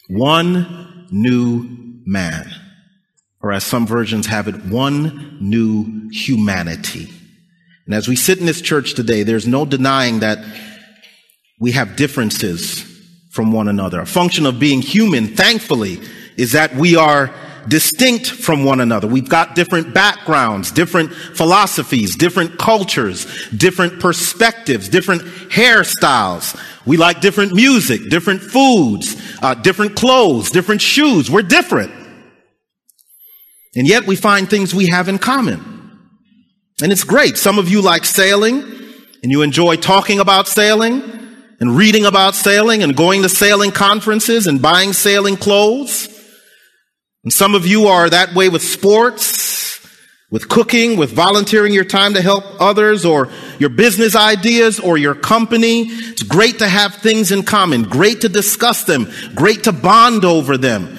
One 0.08 1.06
new 1.10 1.66
man. 2.06 2.50
Or 3.40 3.52
as 3.52 3.64
some 3.64 3.86
versions 3.86 4.26
have 4.26 4.48
it, 4.48 4.64
one 4.64 5.38
new 5.40 6.10
humanity. 6.10 7.08
And 7.86 7.94
as 7.94 8.08
we 8.08 8.16
sit 8.16 8.38
in 8.38 8.46
this 8.46 8.60
church 8.60 8.94
today, 8.94 9.22
there's 9.22 9.46
no 9.46 9.64
denying 9.64 10.20
that 10.20 10.38
we 11.60 11.72
have 11.72 11.96
differences 11.96 12.97
from 13.38 13.52
one 13.52 13.68
another. 13.68 14.00
A 14.00 14.04
function 14.06 14.46
of 14.46 14.58
being 14.58 14.82
human, 14.82 15.28
thankfully, 15.28 16.00
is 16.36 16.50
that 16.50 16.74
we 16.74 16.96
are 16.96 17.32
distinct 17.68 18.26
from 18.28 18.64
one 18.64 18.80
another. 18.80 19.06
We've 19.06 19.28
got 19.28 19.54
different 19.54 19.94
backgrounds, 19.94 20.72
different 20.72 21.14
philosophies, 21.14 22.16
different 22.16 22.58
cultures, 22.58 23.26
different 23.56 24.00
perspectives, 24.00 24.88
different 24.88 25.22
hairstyles. 25.52 26.60
We 26.84 26.96
like 26.96 27.20
different 27.20 27.54
music, 27.54 28.10
different 28.10 28.42
foods, 28.42 29.14
uh, 29.40 29.54
different 29.54 29.94
clothes, 29.94 30.50
different 30.50 30.82
shoes. 30.82 31.30
We're 31.30 31.42
different. 31.42 31.92
And 33.76 33.86
yet 33.86 34.04
we 34.08 34.16
find 34.16 34.50
things 34.50 34.74
we 34.74 34.88
have 34.88 35.08
in 35.08 35.18
common. 35.18 35.62
And 36.82 36.90
it's 36.90 37.04
great. 37.04 37.36
Some 37.36 37.60
of 37.60 37.68
you 37.68 37.82
like 37.82 38.04
sailing 38.04 38.64
and 39.22 39.30
you 39.30 39.42
enjoy 39.42 39.76
talking 39.76 40.18
about 40.18 40.48
sailing. 40.48 41.27
And 41.60 41.76
reading 41.76 42.04
about 42.04 42.34
sailing 42.34 42.82
and 42.82 42.96
going 42.96 43.22
to 43.22 43.28
sailing 43.28 43.70
conferences 43.70 44.46
and 44.46 44.62
buying 44.62 44.92
sailing 44.92 45.36
clothes. 45.36 46.08
And 47.24 47.32
some 47.32 47.54
of 47.54 47.66
you 47.66 47.88
are 47.88 48.08
that 48.08 48.34
way 48.34 48.48
with 48.48 48.62
sports, 48.62 49.86
with 50.30 50.48
cooking, 50.48 50.96
with 50.96 51.10
volunteering 51.10 51.72
your 51.72 51.84
time 51.84 52.14
to 52.14 52.22
help 52.22 52.44
others 52.60 53.04
or 53.04 53.28
your 53.58 53.70
business 53.70 54.14
ideas 54.14 54.78
or 54.78 54.98
your 54.98 55.14
company. 55.14 55.82
It's 55.82 56.22
great 56.22 56.60
to 56.60 56.68
have 56.68 56.94
things 56.94 57.32
in 57.32 57.42
common, 57.42 57.84
great 57.84 58.20
to 58.20 58.28
discuss 58.28 58.84
them, 58.84 59.10
great 59.34 59.64
to 59.64 59.72
bond 59.72 60.24
over 60.24 60.56
them. 60.56 60.96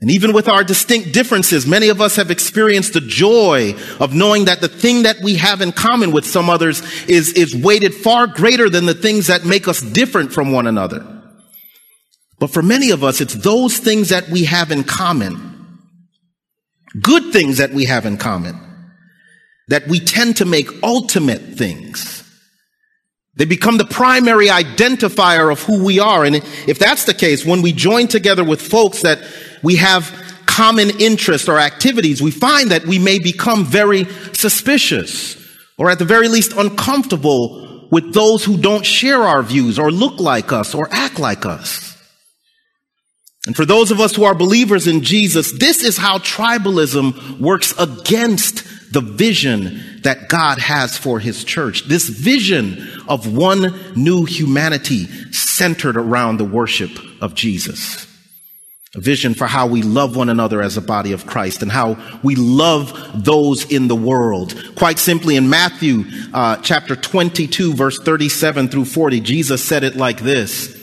And 0.00 0.10
even 0.12 0.32
with 0.32 0.48
our 0.48 0.62
distinct 0.62 1.12
differences, 1.12 1.66
many 1.66 1.88
of 1.88 2.00
us 2.00 2.16
have 2.16 2.30
experienced 2.30 2.92
the 2.92 3.00
joy 3.00 3.74
of 3.98 4.14
knowing 4.14 4.44
that 4.44 4.60
the 4.60 4.68
thing 4.68 5.02
that 5.02 5.20
we 5.20 5.34
have 5.36 5.60
in 5.60 5.72
common 5.72 6.12
with 6.12 6.24
some 6.24 6.48
others 6.48 6.82
is, 7.08 7.32
is 7.32 7.56
weighted 7.56 7.94
far 7.94 8.28
greater 8.28 8.70
than 8.70 8.86
the 8.86 8.94
things 8.94 9.26
that 9.26 9.44
make 9.44 9.66
us 9.66 9.80
different 9.80 10.32
from 10.32 10.52
one 10.52 10.68
another. 10.68 11.04
But 12.38 12.50
for 12.50 12.62
many 12.62 12.90
of 12.90 13.02
us, 13.02 13.20
it's 13.20 13.34
those 13.34 13.78
things 13.78 14.10
that 14.10 14.28
we 14.28 14.44
have 14.44 14.70
in 14.70 14.84
common, 14.84 15.80
good 17.02 17.32
things 17.32 17.58
that 17.58 17.72
we 17.72 17.86
have 17.86 18.06
in 18.06 18.18
common, 18.18 18.56
that 19.66 19.88
we 19.88 19.98
tend 19.98 20.36
to 20.36 20.44
make 20.44 20.68
ultimate 20.84 21.42
things. 21.56 22.22
They 23.38 23.44
become 23.44 23.78
the 23.78 23.84
primary 23.84 24.48
identifier 24.48 25.50
of 25.50 25.62
who 25.62 25.84
we 25.84 26.00
are. 26.00 26.24
And 26.24 26.34
if 26.34 26.80
that's 26.80 27.04
the 27.04 27.14
case, 27.14 27.46
when 27.46 27.62
we 27.62 27.72
join 27.72 28.08
together 28.08 28.42
with 28.42 28.60
folks 28.60 29.02
that 29.02 29.20
we 29.62 29.76
have 29.76 30.12
common 30.44 30.90
interests 30.98 31.48
or 31.48 31.60
activities, 31.60 32.20
we 32.20 32.32
find 32.32 32.72
that 32.72 32.84
we 32.84 32.98
may 32.98 33.20
become 33.20 33.64
very 33.64 34.06
suspicious 34.32 35.36
or 35.78 35.88
at 35.88 36.00
the 36.00 36.04
very 36.04 36.26
least 36.26 36.52
uncomfortable 36.52 37.86
with 37.92 38.12
those 38.12 38.44
who 38.44 38.56
don't 38.56 38.84
share 38.84 39.22
our 39.22 39.44
views 39.44 39.78
or 39.78 39.92
look 39.92 40.18
like 40.18 40.52
us 40.52 40.74
or 40.74 40.88
act 40.90 41.20
like 41.20 41.46
us. 41.46 41.96
And 43.46 43.54
for 43.54 43.64
those 43.64 43.92
of 43.92 44.00
us 44.00 44.16
who 44.16 44.24
are 44.24 44.34
believers 44.34 44.88
in 44.88 45.02
Jesus, 45.02 45.52
this 45.52 45.84
is 45.84 45.96
how 45.96 46.18
tribalism 46.18 47.38
works 47.38 47.72
against 47.78 48.64
the 48.92 49.00
vision 49.00 50.00
that 50.02 50.28
God 50.28 50.58
has 50.58 50.96
for 50.96 51.20
his 51.20 51.44
church. 51.44 51.84
This 51.84 52.08
vision 52.08 52.86
of 53.08 53.32
one 53.36 53.74
new 53.94 54.24
humanity 54.24 55.06
centered 55.32 55.96
around 55.96 56.36
the 56.36 56.44
worship 56.44 56.90
of 57.20 57.34
Jesus 57.34 58.08
a 58.94 59.00
vision 59.00 59.34
for 59.34 59.46
how 59.46 59.66
we 59.66 59.82
love 59.82 60.16
one 60.16 60.30
another 60.30 60.62
as 60.62 60.76
a 60.76 60.80
body 60.80 61.12
of 61.12 61.26
Christ 61.26 61.62
and 61.62 61.70
how 61.70 61.98
we 62.22 62.34
love 62.36 63.24
those 63.24 63.70
in 63.70 63.86
the 63.86 63.96
world. 63.96 64.54
Quite 64.76 64.98
simply, 64.98 65.36
in 65.36 65.50
Matthew 65.50 66.04
uh, 66.32 66.56
chapter 66.62 66.96
22, 66.96 67.74
verse 67.74 67.98
37 67.98 68.68
through 68.68 68.86
40, 68.86 69.20
Jesus 69.20 69.62
said 69.62 69.84
it 69.84 69.96
like 69.96 70.20
this. 70.20 70.74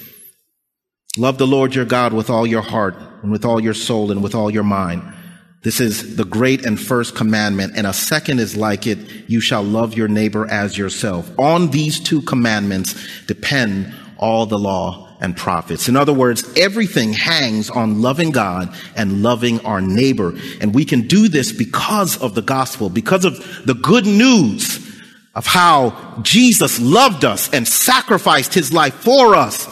Love 1.18 1.38
the 1.38 1.48
Lord 1.48 1.74
your 1.74 1.86
God 1.86 2.14
with 2.14 2.30
all 2.30 2.46
your 2.46 2.62
heart 2.62 2.96
and 3.24 3.32
with 3.32 3.44
all 3.44 3.60
your 3.60 3.74
soul 3.74 4.12
and 4.12 4.22
with 4.22 4.36
all 4.36 4.52
your 4.52 4.64
mind. 4.64 5.02
This 5.66 5.80
is 5.80 6.16
the 6.16 6.26
great 6.26 6.64
and 6.64 6.80
first 6.80 7.16
commandment. 7.16 7.74
And 7.76 7.88
a 7.88 7.92
second 7.92 8.40
is 8.40 8.56
like 8.56 8.86
it. 8.86 9.00
You 9.28 9.42
shall 9.42 9.64
love 9.64 9.96
your 9.96 10.08
neighbor 10.08 10.46
as 10.46 10.78
yourself. 10.78 11.28
On 11.40 11.72
these 11.72 12.00
two 12.00 12.22
commandments 12.22 12.94
depend 13.26 13.92
all 14.18 14.46
the 14.46 14.60
law 14.60 15.18
and 15.20 15.36
prophets. 15.36 15.90
In 15.90 15.96
other 15.96 16.14
words, 16.14 16.56
everything 16.56 17.14
hangs 17.14 17.72
on 17.72 18.04
loving 18.04 18.30
God 18.30 18.76
and 18.96 19.24
loving 19.24 19.60
our 19.66 19.82
neighbor. 19.82 20.36
And 20.62 20.76
we 20.76 20.86
can 20.86 21.08
do 21.08 21.30
this 21.30 21.52
because 21.52 22.22
of 22.22 22.36
the 22.36 22.44
gospel, 22.44 22.90
because 22.90 23.26
of 23.26 23.66
the 23.66 23.74
good 23.74 24.06
news 24.06 25.02
of 25.34 25.48
how 25.48 26.20
Jesus 26.22 26.80
loved 26.80 27.26
us 27.26 27.52
and 27.52 27.68
sacrificed 27.68 28.54
his 28.54 28.72
life 28.72 28.94
for 28.94 29.34
us, 29.34 29.68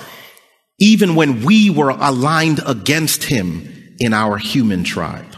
even 0.79 1.13
when 1.13 1.45
we 1.45 1.69
were 1.69 1.91
aligned 1.91 2.61
against 2.65 3.25
him 3.25 3.95
in 3.99 4.11
our 4.11 4.39
human 4.39 4.83
tribe. 4.83 5.32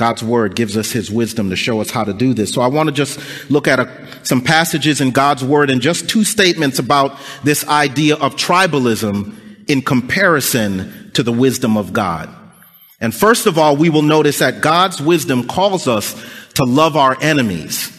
God's 0.00 0.24
word 0.24 0.56
gives 0.56 0.78
us 0.78 0.90
his 0.90 1.10
wisdom 1.10 1.50
to 1.50 1.56
show 1.56 1.82
us 1.82 1.90
how 1.90 2.04
to 2.04 2.14
do 2.14 2.32
this. 2.32 2.54
So 2.54 2.62
I 2.62 2.68
want 2.68 2.88
to 2.88 2.94
just 2.94 3.20
look 3.50 3.68
at 3.68 3.78
a, 3.78 4.08
some 4.22 4.40
passages 4.40 5.02
in 5.02 5.10
God's 5.10 5.44
word 5.44 5.68
and 5.68 5.82
just 5.82 6.08
two 6.08 6.24
statements 6.24 6.78
about 6.78 7.18
this 7.44 7.68
idea 7.68 8.16
of 8.16 8.34
tribalism 8.34 9.68
in 9.68 9.82
comparison 9.82 11.10
to 11.12 11.22
the 11.22 11.32
wisdom 11.32 11.76
of 11.76 11.92
God. 11.92 12.34
And 12.98 13.14
first 13.14 13.44
of 13.44 13.58
all, 13.58 13.76
we 13.76 13.90
will 13.90 14.00
notice 14.00 14.38
that 14.38 14.62
God's 14.62 15.02
wisdom 15.02 15.46
calls 15.46 15.86
us 15.86 16.14
to 16.54 16.64
love 16.64 16.96
our 16.96 17.18
enemies, 17.20 17.92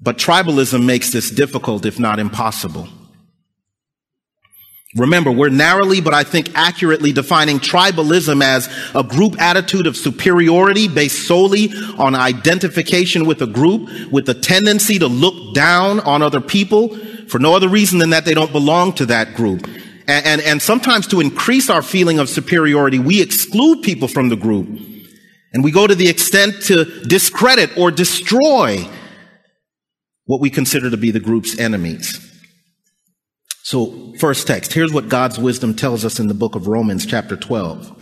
but 0.00 0.16
tribalism 0.16 0.86
makes 0.86 1.10
this 1.10 1.30
difficult, 1.30 1.84
if 1.84 2.00
not 2.00 2.18
impossible. 2.18 2.88
Remember, 4.96 5.30
we're 5.30 5.50
narrowly, 5.50 6.00
but 6.00 6.14
I 6.14 6.24
think 6.24 6.50
accurately 6.54 7.12
defining 7.12 7.58
tribalism 7.58 8.42
as 8.42 8.68
a 8.94 9.02
group 9.02 9.40
attitude 9.40 9.86
of 9.86 9.96
superiority 9.96 10.88
based 10.88 11.26
solely 11.26 11.70
on 11.98 12.14
identification 12.14 13.26
with 13.26 13.42
a 13.42 13.46
group 13.46 14.10
with 14.10 14.28
a 14.28 14.34
tendency 14.34 14.98
to 14.98 15.06
look 15.06 15.54
down 15.54 16.00
on 16.00 16.22
other 16.22 16.40
people 16.40 16.96
for 17.28 17.38
no 17.38 17.54
other 17.54 17.68
reason 17.68 17.98
than 17.98 18.10
that 18.10 18.24
they 18.24 18.34
don't 18.34 18.52
belong 18.52 18.94
to 18.94 19.06
that 19.06 19.34
group. 19.34 19.66
And, 20.08 20.26
and, 20.26 20.40
and 20.40 20.62
sometimes 20.62 21.06
to 21.08 21.20
increase 21.20 21.68
our 21.68 21.82
feeling 21.82 22.18
of 22.18 22.28
superiority, 22.30 22.98
we 22.98 23.20
exclude 23.20 23.82
people 23.82 24.08
from 24.08 24.30
the 24.30 24.36
group. 24.36 24.66
And 25.52 25.62
we 25.62 25.72
go 25.72 25.86
to 25.86 25.94
the 25.94 26.08
extent 26.08 26.62
to 26.64 26.84
discredit 27.02 27.76
or 27.76 27.90
destroy 27.90 28.88
what 30.24 30.40
we 30.40 30.48
consider 30.48 30.90
to 30.90 30.96
be 30.96 31.10
the 31.10 31.20
group's 31.20 31.58
enemies. 31.58 32.35
So, 33.66 34.12
first 34.20 34.46
text. 34.46 34.72
Here's 34.72 34.92
what 34.92 35.08
God's 35.08 35.40
wisdom 35.40 35.74
tells 35.74 36.04
us 36.04 36.20
in 36.20 36.28
the 36.28 36.34
book 36.34 36.54
of 36.54 36.68
Romans, 36.68 37.04
chapter 37.04 37.36
12. 37.36 37.96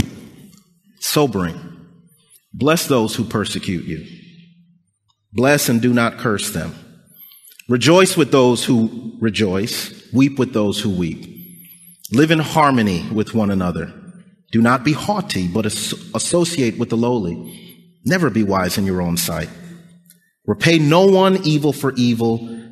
Sobering. 1.00 1.58
Bless 2.52 2.86
those 2.86 3.14
who 3.14 3.24
persecute 3.24 3.86
you. 3.86 4.04
Bless 5.32 5.70
and 5.70 5.80
do 5.80 5.94
not 5.94 6.18
curse 6.18 6.50
them. 6.50 6.74
Rejoice 7.66 8.14
with 8.14 8.30
those 8.30 8.66
who 8.66 9.16
rejoice. 9.20 10.06
Weep 10.12 10.38
with 10.38 10.52
those 10.52 10.82
who 10.82 10.90
weep. 10.90 11.24
Live 12.12 12.30
in 12.30 12.40
harmony 12.40 13.08
with 13.10 13.32
one 13.32 13.50
another. 13.50 13.90
Do 14.52 14.60
not 14.60 14.84
be 14.84 14.92
haughty, 14.92 15.48
but 15.48 15.64
associate 15.64 16.76
with 16.76 16.90
the 16.90 16.98
lowly. 16.98 17.88
Never 18.04 18.28
be 18.28 18.42
wise 18.42 18.76
in 18.76 18.84
your 18.84 19.00
own 19.00 19.16
sight. 19.16 19.48
Repay 20.44 20.78
no 20.78 21.06
one 21.06 21.38
evil 21.42 21.72
for 21.72 21.94
evil 21.94 22.53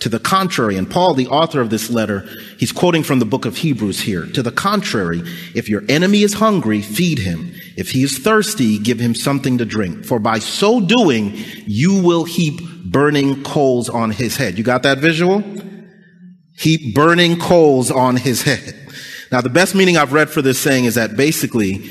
To 0.00 0.10
the 0.10 0.18
contrary, 0.18 0.76
and 0.76 0.90
Paul, 0.90 1.14
the 1.14 1.28
author 1.28 1.60
of 1.60 1.70
this 1.70 1.88
letter, 1.88 2.28
he's 2.58 2.70
quoting 2.70 3.02
from 3.02 3.18
the 3.18 3.24
book 3.24 3.46
of 3.46 3.56
Hebrews 3.56 4.00
here. 4.00 4.26
To 4.26 4.42
the 4.42 4.52
contrary, 4.52 5.22
if 5.54 5.70
your 5.70 5.84
enemy 5.88 6.22
is 6.22 6.34
hungry, 6.34 6.82
feed 6.82 7.18
him. 7.18 7.54
If 7.78 7.92
he 7.92 8.02
is 8.02 8.18
thirsty, 8.18 8.78
give 8.78 9.00
him 9.00 9.14
something 9.14 9.56
to 9.58 9.64
drink. 9.64 10.04
For 10.04 10.18
by 10.18 10.38
so 10.38 10.80
doing, 10.80 11.32
you 11.66 12.02
will 12.02 12.24
heap 12.24 12.60
burning 12.84 13.42
coals 13.42 13.88
on 13.88 14.10
his 14.10 14.36
head. 14.36 14.58
You 14.58 14.64
got 14.64 14.82
that 14.82 14.98
visual? 14.98 15.42
Heap 16.58 16.94
burning 16.94 17.38
coals 17.38 17.90
on 17.90 18.16
his 18.16 18.42
head. 18.42 18.74
Now, 19.32 19.40
the 19.40 19.50
best 19.50 19.74
meaning 19.74 19.96
I've 19.96 20.12
read 20.12 20.30
for 20.30 20.42
this 20.42 20.58
saying 20.58 20.84
is 20.84 20.94
that 20.96 21.16
basically, 21.16 21.90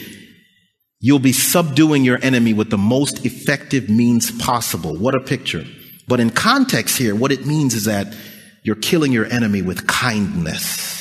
you'll 1.00 1.20
be 1.20 1.34
subduing 1.34 2.04
your 2.04 2.20
enemy 2.22 2.54
with 2.54 2.70
the 2.70 2.78
most 2.78 3.26
effective 3.26 3.89
means 3.89 4.32
possible. 4.32 4.96
What 4.96 5.15
a 5.15 5.20
picture. 5.20 5.65
But 6.08 6.20
in 6.20 6.30
context 6.30 6.98
here, 6.98 7.15
what 7.15 7.32
it 7.32 7.46
means 7.46 7.74
is 7.74 7.86
that 7.86 8.15
you're 8.63 8.76
killing 8.76 9.12
your 9.12 9.26
enemy 9.26 9.62
with 9.62 9.88
kindness. 9.88 10.94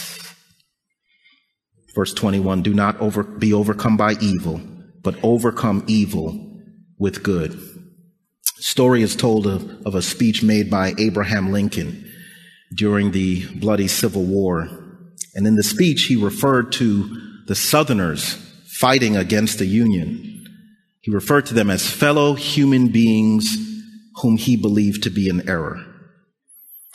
Verse 1.94 2.12
21, 2.12 2.62
do 2.62 2.74
not 2.74 3.00
over, 3.00 3.22
be 3.22 3.52
overcome 3.52 3.96
by 3.96 4.14
evil, 4.20 4.60
but 5.02 5.16
overcome 5.22 5.84
evil 5.86 6.60
with 6.98 7.22
good. 7.22 7.58
Story 8.56 9.02
is 9.02 9.14
told 9.14 9.46
of, 9.46 9.86
of 9.86 9.94
a 9.94 10.02
speech 10.02 10.42
made 10.42 10.70
by 10.70 10.94
Abraham 10.98 11.52
Lincoln 11.52 12.10
during 12.74 13.12
the 13.12 13.46
bloody 13.56 13.88
Civil 13.88 14.24
War. 14.24 14.68
And 15.34 15.46
in 15.46 15.56
the 15.56 15.62
speech, 15.62 16.04
he 16.04 16.16
referred 16.16 16.72
to 16.72 17.44
the 17.46 17.54
Southerners 17.54 18.34
fighting 18.66 19.16
against 19.16 19.58
the 19.58 19.66
Union. 19.66 20.46
He 21.00 21.10
referred 21.10 21.46
to 21.46 21.54
them 21.54 21.70
as 21.70 21.88
fellow 21.88 22.34
human 22.34 22.88
beings 22.88 23.73
whom 24.22 24.36
he 24.36 24.56
believed 24.56 25.02
to 25.02 25.10
be 25.10 25.28
in 25.28 25.48
error. 25.48 25.84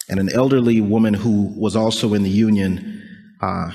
And 0.09 0.19
an 0.19 0.29
elderly 0.33 0.81
woman 0.81 1.13
who 1.13 1.53
was 1.55 1.75
also 1.75 2.13
in 2.13 2.23
the 2.23 2.29
union 2.29 3.03
uh, 3.41 3.71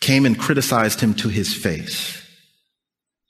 came 0.00 0.26
and 0.26 0.38
criticized 0.38 1.00
him 1.00 1.14
to 1.14 1.28
his 1.28 1.54
face. 1.54 2.22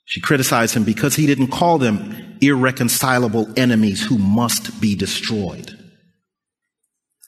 She 0.05 0.21
criticized 0.21 0.73
him 0.75 0.83
because 0.83 1.15
he 1.15 1.25
didn't 1.25 1.47
call 1.49 1.77
them 1.77 2.37
irreconcilable 2.41 3.47
enemies 3.57 4.05
who 4.05 4.17
must 4.17 4.79
be 4.79 4.95
destroyed. 4.95 5.77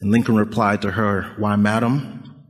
And 0.01 0.11
Lincoln 0.11 0.35
replied 0.35 0.81
to 0.83 0.91
her, 0.91 1.33
Why, 1.37 1.55
madam, 1.57 2.45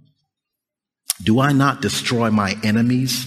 do 1.22 1.40
I 1.40 1.52
not 1.52 1.82
destroy 1.82 2.30
my 2.30 2.56
enemies 2.64 3.26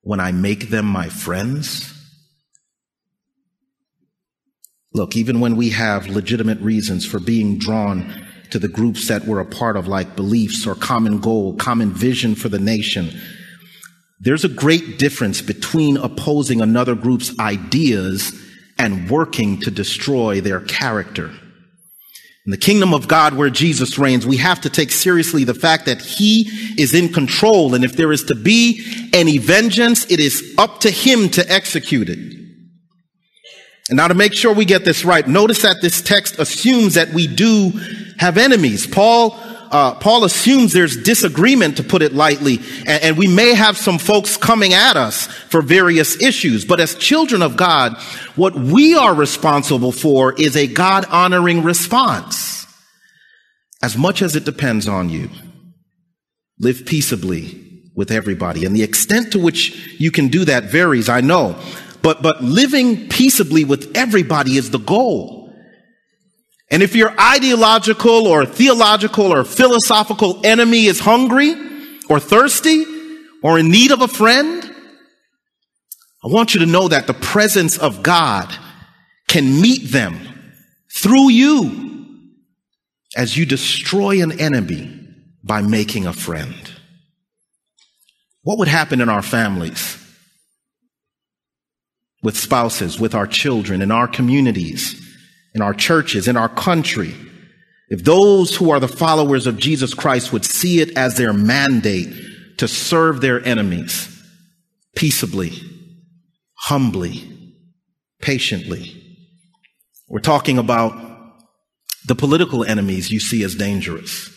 when 0.00 0.18
I 0.18 0.32
make 0.32 0.70
them 0.70 0.86
my 0.86 1.08
friends? 1.08 1.94
Look, 4.92 5.16
even 5.16 5.40
when 5.40 5.56
we 5.56 5.70
have 5.70 6.06
legitimate 6.06 6.60
reasons 6.60 7.04
for 7.04 7.20
being 7.20 7.58
drawn 7.58 8.12
to 8.50 8.58
the 8.58 8.68
groups 8.68 9.08
that 9.08 9.26
we're 9.26 9.40
a 9.40 9.46
part 9.46 9.76
of, 9.76 9.86
like 9.86 10.16
beliefs 10.16 10.66
or 10.66 10.74
common 10.74 11.20
goal, 11.20 11.54
common 11.56 11.92
vision 11.92 12.34
for 12.34 12.48
the 12.48 12.58
nation, 12.58 13.10
there's 14.20 14.44
a 14.44 14.48
great 14.48 14.98
difference 14.98 15.42
between 15.42 15.96
opposing 15.96 16.60
another 16.60 16.94
group's 16.94 17.38
ideas 17.38 18.32
and 18.78 19.10
working 19.10 19.60
to 19.60 19.70
destroy 19.70 20.40
their 20.40 20.60
character. 20.60 21.30
In 22.46 22.50
the 22.50 22.56
kingdom 22.56 22.94
of 22.94 23.08
God 23.08 23.34
where 23.34 23.50
Jesus 23.50 23.98
reigns, 23.98 24.26
we 24.26 24.38
have 24.38 24.62
to 24.62 24.70
take 24.70 24.90
seriously 24.90 25.44
the 25.44 25.52
fact 25.52 25.84
that 25.84 26.00
he 26.00 26.48
is 26.78 26.94
in 26.94 27.12
control. 27.12 27.74
And 27.74 27.84
if 27.84 27.92
there 27.92 28.10
is 28.10 28.24
to 28.24 28.34
be 28.34 29.10
any 29.12 29.36
vengeance, 29.36 30.10
it 30.10 30.18
is 30.18 30.54
up 30.56 30.80
to 30.80 30.90
him 30.90 31.28
to 31.30 31.52
execute 31.52 32.08
it. 32.08 32.37
And 33.88 33.96
now 33.96 34.08
to 34.08 34.14
make 34.14 34.34
sure 34.34 34.52
we 34.52 34.64
get 34.64 34.84
this 34.84 35.04
right, 35.04 35.26
notice 35.26 35.62
that 35.62 35.80
this 35.80 36.02
text 36.02 36.38
assumes 36.38 36.94
that 36.94 37.10
we 37.10 37.26
do 37.26 37.70
have 38.18 38.36
enemies. 38.36 38.86
Paul, 38.86 39.38
uh, 39.70 39.94
Paul 39.94 40.24
assumes 40.24 40.72
there's 40.72 40.96
disagreement, 40.96 41.78
to 41.78 41.82
put 41.82 42.02
it 42.02 42.12
lightly, 42.12 42.58
and, 42.86 43.02
and 43.02 43.18
we 43.18 43.26
may 43.26 43.54
have 43.54 43.78
some 43.78 43.98
folks 43.98 44.36
coming 44.36 44.74
at 44.74 44.96
us 44.96 45.26
for 45.26 45.62
various 45.62 46.20
issues. 46.22 46.64
But 46.64 46.80
as 46.80 46.94
children 46.96 47.40
of 47.40 47.56
God, 47.56 47.96
what 48.36 48.54
we 48.54 48.94
are 48.94 49.14
responsible 49.14 49.92
for 49.92 50.34
is 50.34 50.56
a 50.56 50.66
God 50.66 51.06
honoring 51.06 51.62
response. 51.62 52.66
As 53.82 53.96
much 53.96 54.22
as 54.22 54.36
it 54.36 54.44
depends 54.44 54.88
on 54.88 55.08
you, 55.08 55.30
live 56.58 56.84
peaceably 56.84 57.64
with 57.94 58.10
everybody. 58.10 58.64
And 58.64 58.76
the 58.76 58.82
extent 58.82 59.32
to 59.32 59.38
which 59.38 59.98
you 60.00 60.10
can 60.10 60.28
do 60.28 60.44
that 60.44 60.64
varies, 60.64 61.08
I 61.08 61.20
know. 61.20 61.60
But, 62.02 62.22
but 62.22 62.42
living 62.42 63.08
peaceably 63.08 63.64
with 63.64 63.96
everybody 63.96 64.56
is 64.56 64.70
the 64.70 64.78
goal. 64.78 65.52
And 66.70 66.82
if 66.82 66.94
your 66.94 67.18
ideological 67.18 68.26
or 68.26 68.44
theological 68.44 69.32
or 69.32 69.44
philosophical 69.44 70.40
enemy 70.44 70.86
is 70.86 71.00
hungry 71.00 71.54
or 72.08 72.20
thirsty 72.20 72.84
or 73.42 73.58
in 73.58 73.70
need 73.70 73.90
of 73.90 74.02
a 74.02 74.08
friend, 74.08 74.64
I 76.22 76.28
want 76.28 76.54
you 76.54 76.60
to 76.60 76.66
know 76.66 76.88
that 76.88 77.06
the 77.06 77.14
presence 77.14 77.78
of 77.78 78.02
God 78.02 78.54
can 79.28 79.60
meet 79.60 79.90
them 79.90 80.18
through 80.92 81.30
you 81.30 81.88
as 83.16 83.36
you 83.36 83.46
destroy 83.46 84.22
an 84.22 84.38
enemy 84.38 85.06
by 85.42 85.62
making 85.62 86.06
a 86.06 86.12
friend. 86.12 86.54
What 88.42 88.58
would 88.58 88.68
happen 88.68 89.00
in 89.00 89.08
our 89.08 89.22
families? 89.22 89.96
With 92.22 92.36
spouses, 92.36 92.98
with 92.98 93.14
our 93.14 93.26
children, 93.26 93.80
in 93.80 93.90
our 93.90 94.08
communities, 94.08 95.00
in 95.54 95.62
our 95.62 95.74
churches, 95.74 96.28
in 96.28 96.36
our 96.36 96.48
country, 96.48 97.14
if 97.88 98.04
those 98.04 98.54
who 98.56 98.70
are 98.70 98.80
the 98.80 98.88
followers 98.88 99.46
of 99.46 99.56
Jesus 99.56 99.94
Christ 99.94 100.32
would 100.32 100.44
see 100.44 100.80
it 100.80 100.96
as 100.96 101.16
their 101.16 101.32
mandate 101.32 102.12
to 102.58 102.68
serve 102.68 103.20
their 103.20 103.44
enemies 103.46 104.14
peaceably, 104.94 105.52
humbly, 106.54 107.54
patiently. 108.20 109.02
We're 110.08 110.20
talking 110.20 110.58
about 110.58 110.92
the 112.06 112.14
political 112.14 112.64
enemies 112.64 113.10
you 113.10 113.20
see 113.20 113.42
as 113.44 113.54
dangerous. 113.54 114.34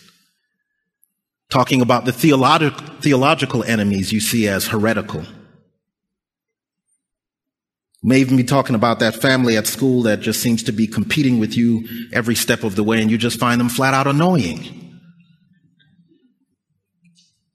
Talking 1.50 1.82
about 1.82 2.06
the 2.06 2.14
theological, 2.14 2.86
theological 3.02 3.64
enemies 3.64 4.14
you 4.14 4.22
see 4.22 4.48
as 4.48 4.68
heretical 4.68 5.26
May 8.04 8.20
even 8.20 8.36
be 8.36 8.44
talking 8.44 8.76
about 8.76 9.00
that 9.00 9.16
family 9.16 9.58
at 9.58 9.68
school 9.68 10.04
that 10.04 10.22
just 10.22 10.42
seems 10.42 10.64
to 10.64 10.72
be 10.72 10.88
competing 10.88 11.40
with 11.40 11.56
you 11.56 11.88
every 12.12 12.34
step 12.34 12.64
of 12.64 12.76
the 12.76 12.84
way 12.84 13.00
and 13.00 13.12
you 13.12 13.18
just 13.18 13.40
find 13.40 13.60
them 13.60 13.70
flat 13.70 13.94
out 13.94 14.08
annoying. 14.08 14.82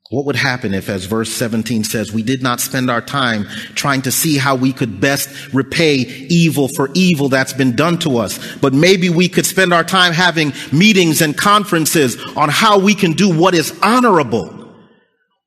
What 0.08 0.26
would 0.26 0.36
happen 0.36 0.72
if, 0.72 0.88
as 0.88 1.06
verse 1.06 1.32
17 1.32 1.82
says, 1.82 2.12
we 2.12 2.22
did 2.22 2.40
not 2.40 2.60
spend 2.60 2.92
our 2.92 3.00
time 3.00 3.46
trying 3.74 4.02
to 4.02 4.12
see 4.12 4.38
how 4.38 4.54
we 4.54 4.72
could 4.72 5.00
best 5.00 5.52
repay 5.52 5.96
evil 6.28 6.68
for 6.68 6.90
evil 6.94 7.28
that's 7.28 7.52
been 7.52 7.74
done 7.74 7.98
to 7.98 8.18
us, 8.18 8.54
but 8.58 8.72
maybe 8.72 9.10
we 9.10 9.28
could 9.28 9.46
spend 9.46 9.74
our 9.74 9.82
time 9.82 10.12
having 10.12 10.52
meetings 10.72 11.22
and 11.22 11.36
conferences 11.36 12.16
on 12.36 12.50
how 12.50 12.78
we 12.78 12.94
can 12.94 13.14
do 13.14 13.36
what 13.36 13.52
is 13.52 13.76
honorable 13.82 14.55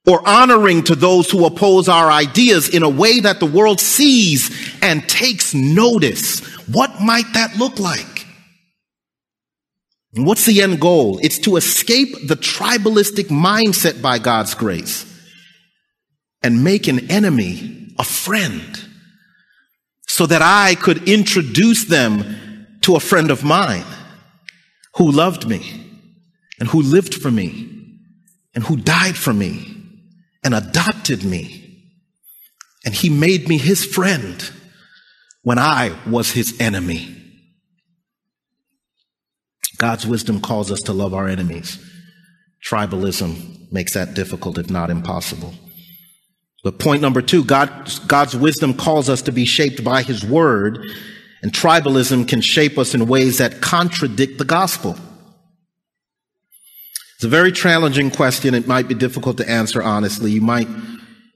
or 0.07 0.27
honoring 0.27 0.83
to 0.83 0.95
those 0.95 1.29
who 1.29 1.45
oppose 1.45 1.89
our 1.89 2.09
ideas 2.09 2.69
in 2.69 2.83
a 2.83 2.89
way 2.89 3.19
that 3.19 3.39
the 3.39 3.45
world 3.45 3.79
sees 3.79 4.49
and 4.81 5.07
takes 5.07 5.53
notice. 5.53 6.39
What 6.67 7.01
might 7.01 7.31
that 7.33 7.57
look 7.57 7.79
like? 7.79 8.25
What's 10.13 10.45
the 10.45 10.61
end 10.61 10.79
goal? 10.79 11.19
It's 11.21 11.37
to 11.39 11.57
escape 11.57 12.27
the 12.27 12.35
tribalistic 12.35 13.25
mindset 13.25 14.01
by 14.01 14.19
God's 14.19 14.55
grace 14.55 15.05
and 16.41 16.63
make 16.63 16.87
an 16.87 17.11
enemy 17.11 17.93
a 17.99 18.03
friend 18.03 18.85
so 20.07 20.25
that 20.25 20.41
I 20.41 20.75
could 20.75 21.07
introduce 21.07 21.85
them 21.85 22.67
to 22.81 22.95
a 22.95 22.99
friend 22.99 23.29
of 23.29 23.43
mine 23.43 23.85
who 24.95 25.11
loved 25.11 25.47
me 25.47 25.85
and 26.59 26.67
who 26.69 26.81
lived 26.81 27.13
for 27.13 27.29
me 27.29 27.97
and 28.55 28.63
who 28.63 28.77
died 28.77 29.15
for 29.15 29.33
me 29.33 29.78
and 30.43 30.53
adopted 30.53 31.23
me. 31.23 31.65
And 32.85 32.93
he 32.93 33.09
made 33.09 33.47
me 33.49 33.57
his 33.57 33.85
friend 33.85 34.49
when 35.43 35.59
I 35.59 35.97
was 36.07 36.31
his 36.31 36.59
enemy. 36.59 37.15
God's 39.77 40.05
wisdom 40.05 40.41
calls 40.41 40.71
us 40.71 40.81
to 40.81 40.93
love 40.93 41.13
our 41.13 41.27
enemies. 41.27 41.83
Tribalism 42.65 43.71
makes 43.71 43.93
that 43.93 44.13
difficult, 44.13 44.57
if 44.57 44.69
not 44.69 44.89
impossible. 44.89 45.53
But 46.63 46.79
point 46.79 47.01
number 47.01 47.21
two, 47.21 47.45
God, 47.45 47.69
God's 48.07 48.35
wisdom 48.35 48.73
calls 48.73 49.09
us 49.09 49.21
to 49.23 49.31
be 49.31 49.45
shaped 49.45 49.83
by 49.83 50.03
his 50.03 50.25
word, 50.25 50.79
and 51.41 51.53
tribalism 51.53 52.27
can 52.27 52.41
shape 52.41 52.77
us 52.77 52.93
in 52.93 53.07
ways 53.07 53.37
that 53.37 53.61
contradict 53.61 54.37
the 54.37 54.45
gospel. 54.45 54.97
It's 57.19 57.25
a 57.25 57.27
very 57.27 57.51
challenging 57.51 58.11
question. 58.11 58.53
It 58.53 58.65
might 58.65 58.87
be 58.87 58.93
difficult 58.93 59.35
to 59.39 59.49
answer 59.49 59.83
honestly. 59.83 60.31
You 60.31 60.39
might 60.39 60.69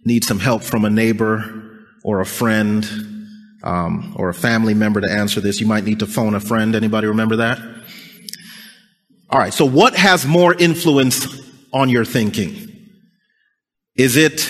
need 0.05 0.23
some 0.23 0.39
help 0.39 0.63
from 0.63 0.85
a 0.85 0.89
neighbor 0.89 1.83
or 2.05 2.21
a 2.21 2.25
friend 2.25 2.85
um, 3.65 4.15
or 4.15 4.29
a 4.29 4.33
family 4.33 4.73
member 4.73 5.01
to 5.01 5.11
answer 5.11 5.41
this. 5.41 5.59
You 5.59 5.67
might 5.67 5.83
need 5.83 5.99
to 5.99 6.05
phone 6.07 6.35
a 6.35 6.39
friend. 6.39 6.73
Anybody 6.73 7.07
remember 7.07 7.35
that? 7.35 7.59
All 9.29 9.37
right. 9.37 9.53
So, 9.53 9.65
what 9.65 9.93
has 9.93 10.25
more 10.25 10.53
influence 10.53 11.27
on 11.73 11.89
your 11.89 12.05
thinking? 12.05 12.71
Is 13.97 14.15
it 14.15 14.49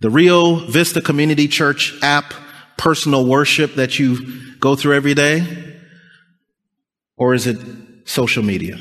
the 0.00 0.08
Rio 0.08 0.54
Vista 0.70 1.02
Community 1.02 1.48
Church 1.48 1.92
app, 2.00 2.32
personal 2.78 3.26
worship 3.26 3.74
that 3.74 3.98
you 3.98 4.56
go 4.58 4.74
through 4.74 4.94
every 4.94 5.12
day? 5.12 5.76
Or 7.18 7.34
is 7.34 7.46
it 7.46 7.58
social 8.06 8.42
media? 8.42 8.78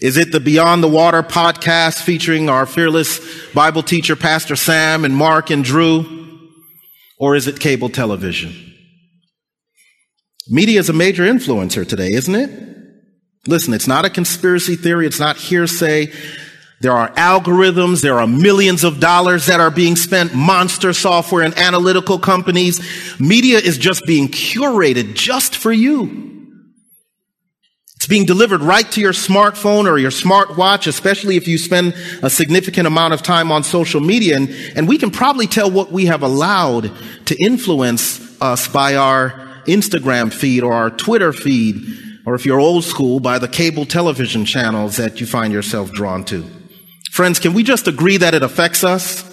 Is 0.00 0.16
it 0.16 0.32
the 0.32 0.40
Beyond 0.40 0.82
the 0.82 0.88
Water 0.88 1.22
podcast 1.22 2.02
featuring 2.02 2.48
our 2.48 2.64
fearless 2.64 3.20
Bible 3.52 3.82
teacher, 3.82 4.16
Pastor 4.16 4.56
Sam 4.56 5.04
and 5.04 5.14
Mark 5.14 5.50
and 5.50 5.62
Drew? 5.62 6.38
Or 7.18 7.36
is 7.36 7.46
it 7.46 7.60
cable 7.60 7.90
television? 7.90 8.54
Media 10.48 10.80
is 10.80 10.88
a 10.88 10.94
major 10.94 11.24
influencer 11.24 11.86
today, 11.86 12.08
isn't 12.12 12.34
it? 12.34 12.50
Listen, 13.46 13.74
it's 13.74 13.86
not 13.86 14.06
a 14.06 14.10
conspiracy 14.10 14.74
theory. 14.74 15.06
It's 15.06 15.20
not 15.20 15.36
hearsay. 15.36 16.10
There 16.80 16.92
are 16.92 17.10
algorithms. 17.10 18.00
There 18.00 18.18
are 18.18 18.26
millions 18.26 18.84
of 18.84 19.00
dollars 19.00 19.46
that 19.46 19.60
are 19.60 19.70
being 19.70 19.96
spent, 19.96 20.34
monster 20.34 20.94
software 20.94 21.44
and 21.44 21.56
analytical 21.58 22.18
companies. 22.18 22.80
Media 23.20 23.58
is 23.58 23.76
just 23.76 24.06
being 24.06 24.28
curated 24.28 25.12
just 25.12 25.56
for 25.56 25.70
you. 25.70 26.39
It's 28.00 28.06
being 28.06 28.24
delivered 28.24 28.62
right 28.62 28.90
to 28.92 29.00
your 29.02 29.12
smartphone 29.12 29.84
or 29.84 29.98
your 29.98 30.10
smartwatch, 30.10 30.86
especially 30.86 31.36
if 31.36 31.46
you 31.46 31.58
spend 31.58 31.92
a 32.22 32.30
significant 32.30 32.86
amount 32.86 33.12
of 33.12 33.22
time 33.22 33.52
on 33.52 33.62
social 33.62 34.00
media. 34.00 34.36
And, 34.36 34.48
and 34.74 34.88
we 34.88 34.96
can 34.96 35.10
probably 35.10 35.46
tell 35.46 35.70
what 35.70 35.92
we 35.92 36.06
have 36.06 36.22
allowed 36.22 36.92
to 37.26 37.36
influence 37.36 38.40
us 38.40 38.66
by 38.68 38.96
our 38.96 39.32
Instagram 39.66 40.32
feed 40.32 40.62
or 40.62 40.72
our 40.72 40.88
Twitter 40.88 41.30
feed, 41.34 41.76
or 42.24 42.34
if 42.34 42.46
you're 42.46 42.58
old 42.58 42.84
school, 42.84 43.20
by 43.20 43.38
the 43.38 43.48
cable 43.48 43.84
television 43.84 44.46
channels 44.46 44.96
that 44.96 45.20
you 45.20 45.26
find 45.26 45.52
yourself 45.52 45.92
drawn 45.92 46.24
to. 46.24 46.46
Friends, 47.10 47.38
can 47.38 47.52
we 47.52 47.62
just 47.62 47.86
agree 47.86 48.16
that 48.16 48.32
it 48.32 48.42
affects 48.42 48.82
us? 48.82 49.29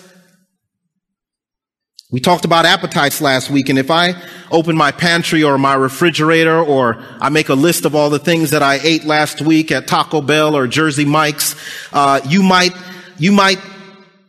We 2.10 2.22
talked 2.22 2.46
about 2.46 2.65
appetites 2.65 3.20
last 3.20 3.50
week, 3.50 3.67
and 3.67 3.78
if 3.78 3.91
I 3.91 4.13
open 4.50 4.78
my 4.78 4.93
pantry 4.93 5.43
or 5.43 5.58
my 5.58 5.74
refrigerator 5.74 6.58
or 6.58 7.04
I 7.20 7.28
make 7.28 7.50
a 7.50 7.54
list 7.54 7.84
of 7.84 7.96
all 7.96 8.10
the 8.10 8.17
things 8.17 8.52
that 8.52 8.63
I 8.63 8.80
ate 8.82 9.04
last 9.04 9.41
week 9.41 9.74
at 9.74 9.88
Taco 9.88 10.22
Bell 10.22 10.56
or 10.56 10.67
Jersey 10.67 11.04
Mike's, 11.04 11.58
uh, 11.91 12.22
you 12.26 12.43
might, 12.43 12.72
you 13.17 13.34
might 13.34 13.60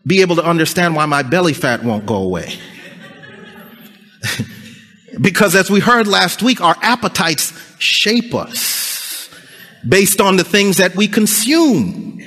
be 0.05 0.23
able 0.23 0.35
to 0.37 0.45
understand 0.45 0.97
why 0.97 1.07
my 1.07 1.23
belly 1.23 1.53
fat 1.53 1.85
won't 1.85 2.05
go 2.05 2.17
away. 2.17 2.59
because 5.21 5.55
as 5.55 5.71
we 5.71 5.79
heard 5.79 6.09
last 6.09 6.43
week, 6.43 6.61
our 6.61 6.75
appetites 6.83 7.53
shape 7.79 8.35
us 8.35 9.31
based 9.89 10.21
on 10.21 10.37
the 10.37 10.43
things 10.43 10.79
that 10.79 10.97
we 10.97 11.07
consume. 11.07 12.21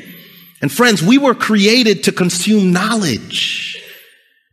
And 0.61 0.71
friends, 0.71 1.03
we 1.03 1.17
were 1.17 1.35
created 1.35 2.05
to 2.05 2.13
consume 2.13 2.71
knowledge 2.71 3.71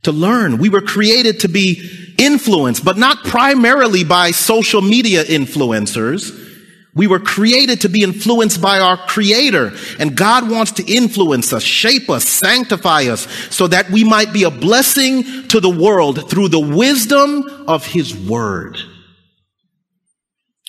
to 0.03 0.13
learn. 0.13 0.59
We 0.59 0.69
were 0.69 0.81
created 0.81 1.41
to 1.41 1.49
be 1.49 2.15
influenced, 2.19 2.85
but 2.85 2.97
not 2.97 3.25
primarily 3.25 4.05
by 4.05 4.31
social 4.31 4.83
media 4.83 5.25
influencers. 5.25 6.47
We 6.95 7.07
were 7.07 7.21
created 7.21 7.83
to 7.83 7.89
be 7.89 8.03
influenced 8.03 8.61
by 8.61 8.81
our 8.81 8.97
creator 8.97 9.73
and 10.01 10.17
God 10.17 10.51
wants 10.51 10.73
to 10.73 10.93
influence 10.93 11.53
us, 11.53 11.63
shape 11.63 12.11
us, 12.11 12.25
sanctify 12.25 13.05
us 13.05 13.29
so 13.55 13.69
that 13.69 13.89
we 13.91 14.03
might 14.03 14.33
be 14.33 14.43
a 14.43 14.51
blessing 14.51 15.47
to 15.49 15.61
the 15.61 15.71
world 15.71 16.29
through 16.29 16.49
the 16.49 16.59
wisdom 16.59 17.45
of 17.69 17.87
his 17.87 18.17
word. 18.17 18.79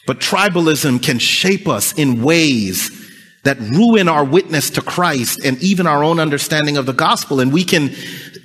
But 0.05 0.19
tribalism 0.19 1.01
can 1.01 1.17
shape 1.17 1.67
us 1.67 1.93
in 1.93 2.21
ways 2.21 2.95
that 3.43 3.59
ruin 3.59 4.07
our 4.07 4.23
witness 4.23 4.71
to 4.71 4.81
Christ 4.81 5.39
and 5.43 5.57
even 5.63 5.87
our 5.87 6.03
own 6.03 6.19
understanding 6.19 6.77
of 6.77 6.85
the 6.85 6.93
gospel. 6.93 7.39
And 7.39 7.53
we 7.53 7.63
can 7.63 7.89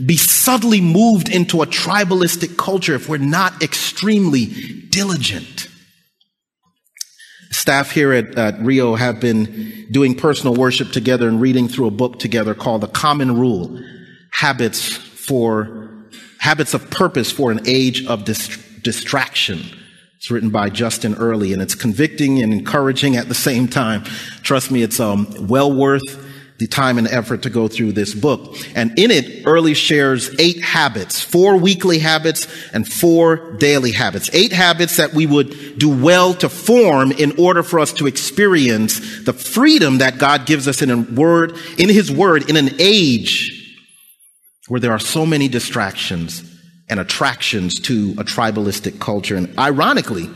be 0.05 0.17
subtly 0.17 0.81
moved 0.81 1.29
into 1.29 1.63
a 1.63 1.67
tribalistic 1.67 2.57
culture 2.57 2.95
if 2.95 3.09
we're 3.09 3.19
not 3.19 3.63
extremely 3.63 4.47
diligent. 4.91 5.69
Staff 7.51 7.93
here 7.93 8.13
at, 8.13 8.37
at, 8.37 8.61
Rio 8.61 8.95
have 8.95 9.21
been 9.21 9.87
doing 9.91 10.15
personal 10.17 10.55
worship 10.55 10.91
together 10.91 11.29
and 11.29 11.41
reading 11.41 11.69
through 11.69 11.87
a 11.87 11.91
book 11.91 12.19
together 12.19 12.55
called 12.55 12.81
The 12.81 12.89
Common 12.89 13.39
Rule, 13.39 13.81
Habits 14.33 14.93
for, 14.93 16.07
Habits 16.39 16.75
of 16.75 16.91
Purpose 16.91 17.31
for 17.31 17.53
an 17.53 17.61
Age 17.65 18.05
of 18.07 18.25
Distraction. 18.25 19.61
It's 20.17 20.31
written 20.31 20.51
by 20.51 20.71
Justin 20.71 21.15
Earley 21.15 21.53
and 21.53 21.63
it's 21.63 21.75
convicting 21.75 22.43
and 22.43 22.53
encouraging 22.53 23.17
at 23.17 23.29
the 23.29 23.35
same 23.35 23.69
time. 23.69 24.05
Trust 24.43 24.71
me, 24.71 24.83
it's 24.83 24.99
um, 24.99 25.29
well 25.49 25.73
worth 25.73 26.24
the 26.59 26.67
time 26.69 26.99
and 26.99 27.09
effort 27.09 27.43
to 27.43 27.51
go 27.51 27.67
through 27.67 27.93
this 27.93 28.15
book. 28.15 28.57
And 28.77 28.97
in 28.97 29.11
it, 29.11 29.45
Earley 29.45 29.75
shares 29.75 30.35
eight 30.39 30.63
habits, 30.63 31.21
four 31.21 31.57
weekly 31.57 31.99
habits 31.99 32.47
and 32.73 32.87
four 32.87 33.55
daily 33.55 33.91
habits. 33.91 34.31
Eight 34.33 34.53
habits 34.53 34.97
that 34.99 35.15
we 35.15 35.27
would 35.27 35.79
do 35.79 35.89
well 35.89 36.33
to 36.35 36.49
form 36.49 37.11
in 37.11 37.41
order 37.41 37.65
for 37.65 37.81
us 37.81 37.93
to 37.95 38.07
experience 38.07 39.25
the 39.25 39.33
freedom 39.33 39.99
that 39.99 40.19
God 40.19 40.47
gives 40.47 40.69
us 40.69 40.81
in 40.81 40.91
a 40.91 40.99
word, 40.99 41.57
in 41.77 41.89
his 41.89 42.11
word, 42.13 42.49
in 42.49 42.57
an 42.57 42.71
age 42.79 43.61
where 44.69 44.81
there 44.81 44.93
are 44.93 45.01
so 45.01 45.27
many 45.27 45.49
distractions 45.49 46.43
and 46.89 47.01
attractions 47.01 47.81
to 47.81 48.15
a 48.19 48.25
tribalistic 48.25 49.01
culture. 49.01 49.37
And 49.37 49.59
ironically, 49.59 50.31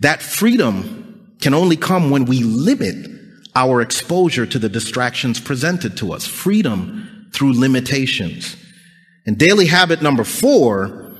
that 0.00 0.22
freedom 0.22 1.36
can 1.40 1.52
only 1.52 1.76
come 1.76 2.10
when 2.10 2.24
we 2.24 2.42
limit 2.42 3.13
our 3.54 3.80
exposure 3.80 4.46
to 4.46 4.58
the 4.58 4.68
distractions 4.68 5.40
presented 5.40 5.96
to 5.98 6.12
us, 6.12 6.26
freedom 6.26 7.30
through 7.32 7.58
limitations. 7.58 8.56
And 9.26 9.38
daily 9.38 9.66
habit 9.66 10.02
number 10.02 10.24
four 10.24 11.16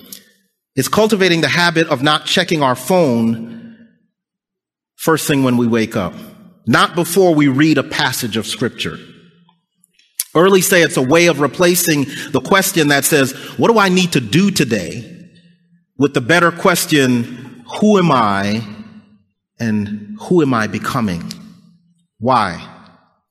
is 0.76 0.88
cultivating 0.88 1.40
the 1.40 1.48
habit 1.48 1.88
of 1.88 2.02
not 2.02 2.26
checking 2.26 2.62
our 2.62 2.74
phone 2.74 3.88
first 4.96 5.26
thing 5.26 5.44
when 5.44 5.56
we 5.56 5.66
wake 5.66 5.96
up, 5.96 6.14
not 6.66 6.94
before 6.94 7.34
we 7.34 7.48
read 7.48 7.78
a 7.78 7.82
passage 7.82 8.36
of 8.36 8.46
scripture. 8.46 8.98
Earley 10.34 10.62
say 10.62 10.82
it's 10.82 10.96
a 10.96 11.02
way 11.02 11.26
of 11.26 11.40
replacing 11.40 12.06
the 12.30 12.40
question 12.40 12.88
that 12.88 13.04
says, 13.04 13.32
what 13.56 13.70
do 13.70 13.78
I 13.78 13.88
need 13.88 14.12
to 14.12 14.20
do 14.20 14.50
today? 14.50 15.30
With 15.96 16.14
the 16.14 16.20
better 16.20 16.50
question, 16.50 17.62
who 17.80 17.98
am 17.98 18.10
I 18.10 18.66
and 19.60 20.16
who 20.22 20.42
am 20.42 20.52
I 20.52 20.66
becoming? 20.66 21.22
Why? 22.18 22.70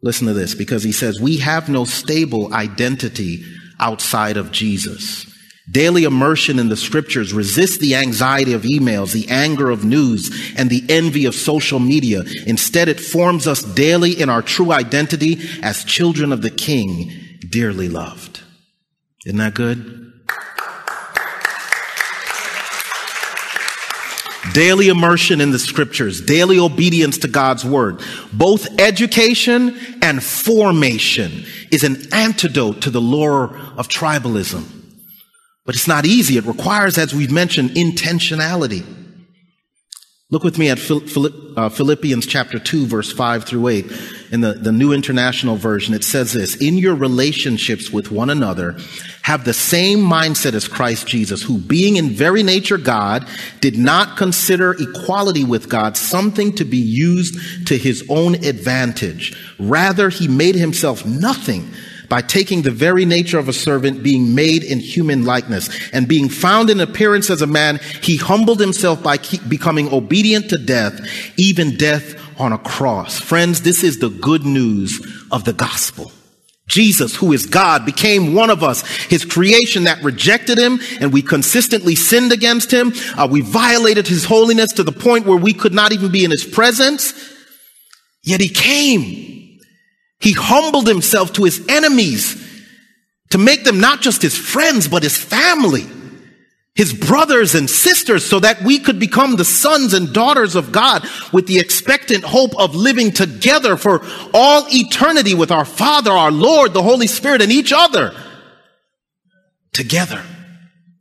Listen 0.01 0.27
to 0.27 0.33
this, 0.33 0.53
because 0.55 0.83
he 0.83 0.91
says, 0.91 1.21
we 1.21 1.37
have 1.37 1.69
no 1.69 1.85
stable 1.85 2.53
identity 2.53 3.43
outside 3.79 4.37
of 4.37 4.51
Jesus. 4.51 5.25
Daily 5.71 6.03
immersion 6.03 6.59
in 6.59 6.67
the 6.67 6.75
scriptures 6.75 7.33
resists 7.33 7.77
the 7.77 7.95
anxiety 7.95 8.51
of 8.51 8.63
emails, 8.63 9.13
the 9.13 9.29
anger 9.29 9.69
of 9.69 9.85
news, 9.85 10.53
and 10.57 10.69
the 10.69 10.83
envy 10.89 11.25
of 11.25 11.33
social 11.33 11.79
media. 11.79 12.23
Instead, 12.45 12.89
it 12.89 12.99
forms 12.99 13.47
us 13.47 13.63
daily 13.63 14.11
in 14.11 14.29
our 14.29 14.41
true 14.41 14.73
identity 14.73 15.37
as 15.61 15.85
children 15.85 16.33
of 16.33 16.41
the 16.41 16.49
King, 16.49 17.11
dearly 17.49 17.87
loved. 17.87 18.41
Isn't 19.25 19.37
that 19.37 19.53
good? 19.53 20.12
Daily 24.53 24.87
immersion 24.87 25.41
in 25.41 25.51
the 25.51 25.59
scriptures, 25.59 26.21
daily 26.21 26.59
obedience 26.59 27.17
to 27.19 27.27
God's 27.27 27.65
word. 27.65 28.01
Both 28.31 28.79
education 28.79 29.77
and 30.01 30.23
formation 30.23 31.45
is 31.71 31.83
an 31.83 32.13
antidote 32.13 32.81
to 32.83 32.89
the 32.89 33.01
lure 33.01 33.55
of 33.77 33.87
tribalism. 33.87 34.63
But 35.65 35.75
it's 35.75 35.87
not 35.87 36.05
easy. 36.05 36.37
It 36.37 36.45
requires, 36.45 36.97
as 36.97 37.13
we've 37.13 37.31
mentioned, 37.31 37.71
intentionality. 37.71 39.02
Look 40.29 40.43
with 40.43 40.57
me 40.57 40.69
at 40.69 40.79
uh, 40.79 41.69
Philippians 41.69 42.25
chapter 42.25 42.57
2, 42.57 42.87
verse 42.87 43.11
5 43.11 43.43
through 43.43 43.67
8. 43.67 43.91
In 44.31 44.41
the, 44.41 44.53
the 44.53 44.71
New 44.71 44.93
International 44.93 45.57
Version, 45.57 45.93
it 45.93 46.03
says 46.03 46.33
this, 46.33 46.55
in 46.55 46.77
your 46.77 46.95
relationships 46.95 47.91
with 47.91 48.09
one 48.09 48.29
another, 48.29 48.77
have 49.23 49.43
the 49.45 49.53
same 49.53 49.99
mindset 49.99 50.53
as 50.53 50.67
Christ 50.67 51.07
Jesus, 51.07 51.43
who 51.43 51.59
being 51.59 51.97
in 51.97 52.09
very 52.09 52.41
nature 52.41 52.77
God, 52.77 53.27
did 53.59 53.77
not 53.77 54.17
consider 54.17 54.75
equality 54.79 55.43
with 55.43 55.69
God 55.69 55.97
something 55.97 56.55
to 56.55 56.65
be 56.65 56.77
used 56.77 57.67
to 57.67 57.77
his 57.77 58.03
own 58.09 58.35
advantage. 58.35 59.37
Rather, 59.59 60.09
he 60.09 60.27
made 60.27 60.55
himself 60.55 61.05
nothing 61.05 61.71
by 62.09 62.21
taking 62.21 62.61
the 62.61 62.71
very 62.71 63.05
nature 63.05 63.39
of 63.39 63.47
a 63.47 63.53
servant, 63.53 64.03
being 64.03 64.35
made 64.35 64.63
in 64.63 64.79
human 64.79 65.25
likeness, 65.25 65.69
and 65.91 66.07
being 66.07 66.29
found 66.29 66.69
in 66.69 66.79
appearance 66.79 67.29
as 67.29 67.41
a 67.41 67.47
man, 67.47 67.79
he 68.01 68.17
humbled 68.17 68.59
himself 68.59 69.01
by 69.01 69.17
becoming 69.47 69.91
obedient 69.93 70.49
to 70.49 70.57
death, 70.57 70.99
even 71.37 71.75
death 71.77 72.19
on 72.39 72.51
a 72.51 72.57
cross. 72.57 73.19
Friends, 73.19 73.61
this 73.61 73.83
is 73.83 73.99
the 73.99 74.09
good 74.09 74.45
news 74.45 75.05
of 75.31 75.43
the 75.43 75.53
gospel. 75.53 76.11
Jesus, 76.67 77.15
who 77.15 77.33
is 77.33 77.45
God, 77.45 77.85
became 77.85 78.33
one 78.33 78.49
of 78.49 78.63
us, 78.63 78.81
his 79.07 79.25
creation 79.25 79.83
that 79.83 80.01
rejected 80.01 80.57
him, 80.57 80.79
and 80.99 81.11
we 81.11 81.21
consistently 81.21 81.95
sinned 81.95 82.31
against 82.31 82.71
him. 82.71 82.93
Uh, 83.17 83.27
we 83.29 83.41
violated 83.41 84.07
his 84.07 84.25
holiness 84.25 84.73
to 84.73 84.83
the 84.83 84.91
point 84.91 85.25
where 85.25 85.37
we 85.37 85.53
could 85.53 85.73
not 85.73 85.91
even 85.91 86.11
be 86.11 86.23
in 86.23 86.31
his 86.31 86.45
presence. 86.45 87.13
Yet 88.23 88.39
he 88.39 88.47
came 88.47 89.52
he 90.23 90.31
humbled 90.31 90.87
himself 90.87 91.33
to 91.33 91.43
his 91.43 91.65
enemies 91.67 92.41
to 93.31 93.37
make 93.37 93.65
them 93.65 93.81
not 93.81 93.99
just 93.99 94.21
his 94.21 94.37
friends, 94.37 94.87
but 94.87 95.03
his 95.03 95.17
family, 95.17 95.85
his 96.75 96.93
brothers 96.93 97.55
and 97.55 97.69
sisters, 97.69 98.25
so 98.25 98.39
that 98.39 98.61
we 98.61 98.79
could 98.79 99.01
become 99.01 99.35
the 99.35 99.43
sons 99.43 99.93
and 99.93 100.13
daughters 100.13 100.55
of 100.55 100.71
God 100.71 101.05
with 101.33 101.45
the 101.47 101.59
expectant 101.59 102.23
hope 102.23 102.57
of 102.57 102.73
living 102.73 103.11
together 103.11 103.75
for 103.75 104.01
all 104.33 104.65
eternity 104.69 105.35
with 105.35 105.51
our 105.51 105.65
Father, 105.65 106.11
our 106.11 106.31
Lord, 106.31 106.73
the 106.73 106.83
Holy 106.83 107.07
Spirit, 107.07 107.41
and 107.41 107.51
each 107.51 107.73
other 107.75 108.15
together. 109.73 110.23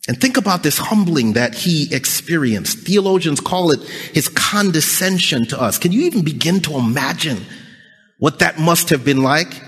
And 0.08 0.20
think 0.20 0.36
about 0.36 0.64
this 0.64 0.78
humbling 0.78 1.34
that 1.34 1.54
he 1.54 1.94
experienced. 1.94 2.80
Theologians 2.80 3.38
call 3.38 3.70
it 3.70 3.80
his 4.12 4.28
condescension 4.28 5.46
to 5.46 5.62
us. 5.62 5.78
Can 5.78 5.92
you 5.92 6.02
even 6.06 6.24
begin 6.24 6.58
to 6.62 6.76
imagine 6.76 7.46
what 8.22 8.38
that 8.38 8.56
must 8.56 8.90
have 8.90 9.04
been 9.04 9.24
like. 9.24 9.60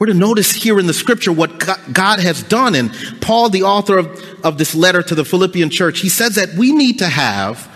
We're 0.00 0.08
to 0.08 0.14
notice 0.14 0.50
here 0.50 0.80
in 0.80 0.88
the 0.88 0.92
scripture 0.92 1.32
what 1.32 1.56
God 1.92 2.18
has 2.18 2.42
done. 2.42 2.74
And 2.74 2.92
Paul, 3.20 3.50
the 3.50 3.62
author 3.62 3.98
of, 3.98 4.20
of 4.44 4.58
this 4.58 4.74
letter 4.74 5.00
to 5.00 5.14
the 5.14 5.24
Philippian 5.24 5.70
church, 5.70 6.00
he 6.00 6.08
says 6.08 6.34
that 6.34 6.54
we 6.54 6.72
need 6.72 6.98
to 6.98 7.06
have 7.06 7.70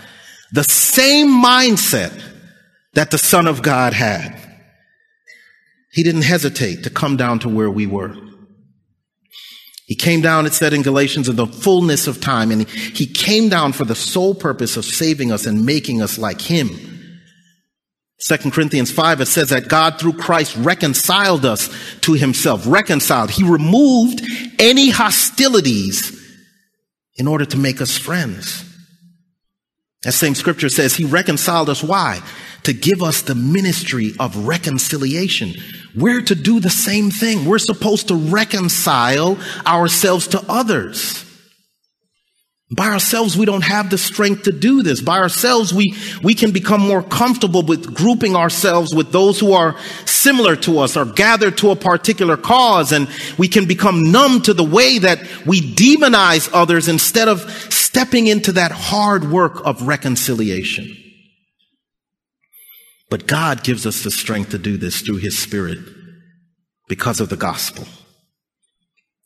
the 0.50 0.64
same 0.64 1.28
mindset 1.28 2.20
that 2.94 3.12
the 3.12 3.16
Son 3.16 3.46
of 3.46 3.62
God 3.62 3.92
had. 3.92 4.40
He 5.92 6.02
didn't 6.02 6.22
hesitate 6.22 6.82
to 6.82 6.90
come 6.90 7.16
down 7.16 7.38
to 7.40 7.48
where 7.48 7.70
we 7.70 7.86
were. 7.86 8.12
He 9.86 9.94
came 9.94 10.20
down, 10.20 10.46
it 10.46 10.52
said 10.52 10.72
in 10.72 10.82
Galatians, 10.82 11.28
in 11.28 11.36
the 11.36 11.46
fullness 11.46 12.08
of 12.08 12.20
time, 12.20 12.50
and 12.50 12.68
he 12.68 13.06
came 13.06 13.50
down 13.50 13.70
for 13.70 13.84
the 13.84 13.94
sole 13.94 14.34
purpose 14.34 14.76
of 14.76 14.84
saving 14.84 15.30
us 15.30 15.46
and 15.46 15.64
making 15.64 16.02
us 16.02 16.18
like 16.18 16.40
him. 16.40 16.95
2 18.18 18.50
Corinthians 18.50 18.90
5, 18.90 19.20
it 19.20 19.26
says 19.26 19.50
that 19.50 19.68
God 19.68 20.00
through 20.00 20.14
Christ 20.14 20.56
reconciled 20.56 21.44
us 21.44 21.68
to 22.00 22.14
himself. 22.14 22.66
Reconciled. 22.66 23.30
He 23.30 23.44
removed 23.44 24.22
any 24.58 24.88
hostilities 24.88 26.12
in 27.16 27.28
order 27.28 27.44
to 27.44 27.58
make 27.58 27.80
us 27.80 27.98
friends. 27.98 28.64
That 30.02 30.12
same 30.12 30.34
scripture 30.34 30.68
says 30.68 30.94
he 30.94 31.04
reconciled 31.04 31.68
us. 31.68 31.82
Why? 31.82 32.22
To 32.62 32.72
give 32.72 33.02
us 33.02 33.22
the 33.22 33.34
ministry 33.34 34.12
of 34.18 34.46
reconciliation. 34.46 35.54
We're 35.94 36.22
to 36.22 36.34
do 36.34 36.58
the 36.58 36.70
same 36.70 37.10
thing. 37.10 37.44
We're 37.44 37.58
supposed 37.58 38.08
to 38.08 38.14
reconcile 38.14 39.38
ourselves 39.66 40.28
to 40.28 40.42
others. 40.48 41.25
By 42.70 42.88
ourselves, 42.88 43.36
we 43.36 43.46
don't 43.46 43.62
have 43.62 43.90
the 43.90 43.98
strength 43.98 44.42
to 44.44 44.52
do 44.52 44.82
this. 44.82 45.00
By 45.00 45.18
ourselves, 45.18 45.72
we, 45.72 45.94
we 46.24 46.34
can 46.34 46.50
become 46.50 46.80
more 46.80 47.02
comfortable 47.02 47.62
with 47.62 47.94
grouping 47.94 48.34
ourselves 48.34 48.92
with 48.92 49.12
those 49.12 49.38
who 49.38 49.52
are 49.52 49.76
similar 50.04 50.56
to 50.56 50.80
us 50.80 50.96
or 50.96 51.04
gathered 51.04 51.58
to 51.58 51.70
a 51.70 51.76
particular 51.76 52.36
cause. 52.36 52.90
And 52.90 53.08
we 53.38 53.46
can 53.46 53.66
become 53.66 54.10
numb 54.10 54.42
to 54.42 54.52
the 54.52 54.64
way 54.64 54.98
that 54.98 55.20
we 55.46 55.60
demonize 55.60 56.50
others 56.52 56.88
instead 56.88 57.28
of 57.28 57.48
stepping 57.72 58.26
into 58.26 58.50
that 58.52 58.72
hard 58.72 59.30
work 59.30 59.64
of 59.64 59.86
reconciliation. 59.86 60.88
But 63.08 63.28
God 63.28 63.62
gives 63.62 63.86
us 63.86 64.02
the 64.02 64.10
strength 64.10 64.50
to 64.50 64.58
do 64.58 64.76
this 64.76 65.02
through 65.02 65.18
His 65.18 65.38
Spirit 65.38 65.78
because 66.88 67.20
of 67.20 67.28
the 67.28 67.36
gospel. 67.36 67.86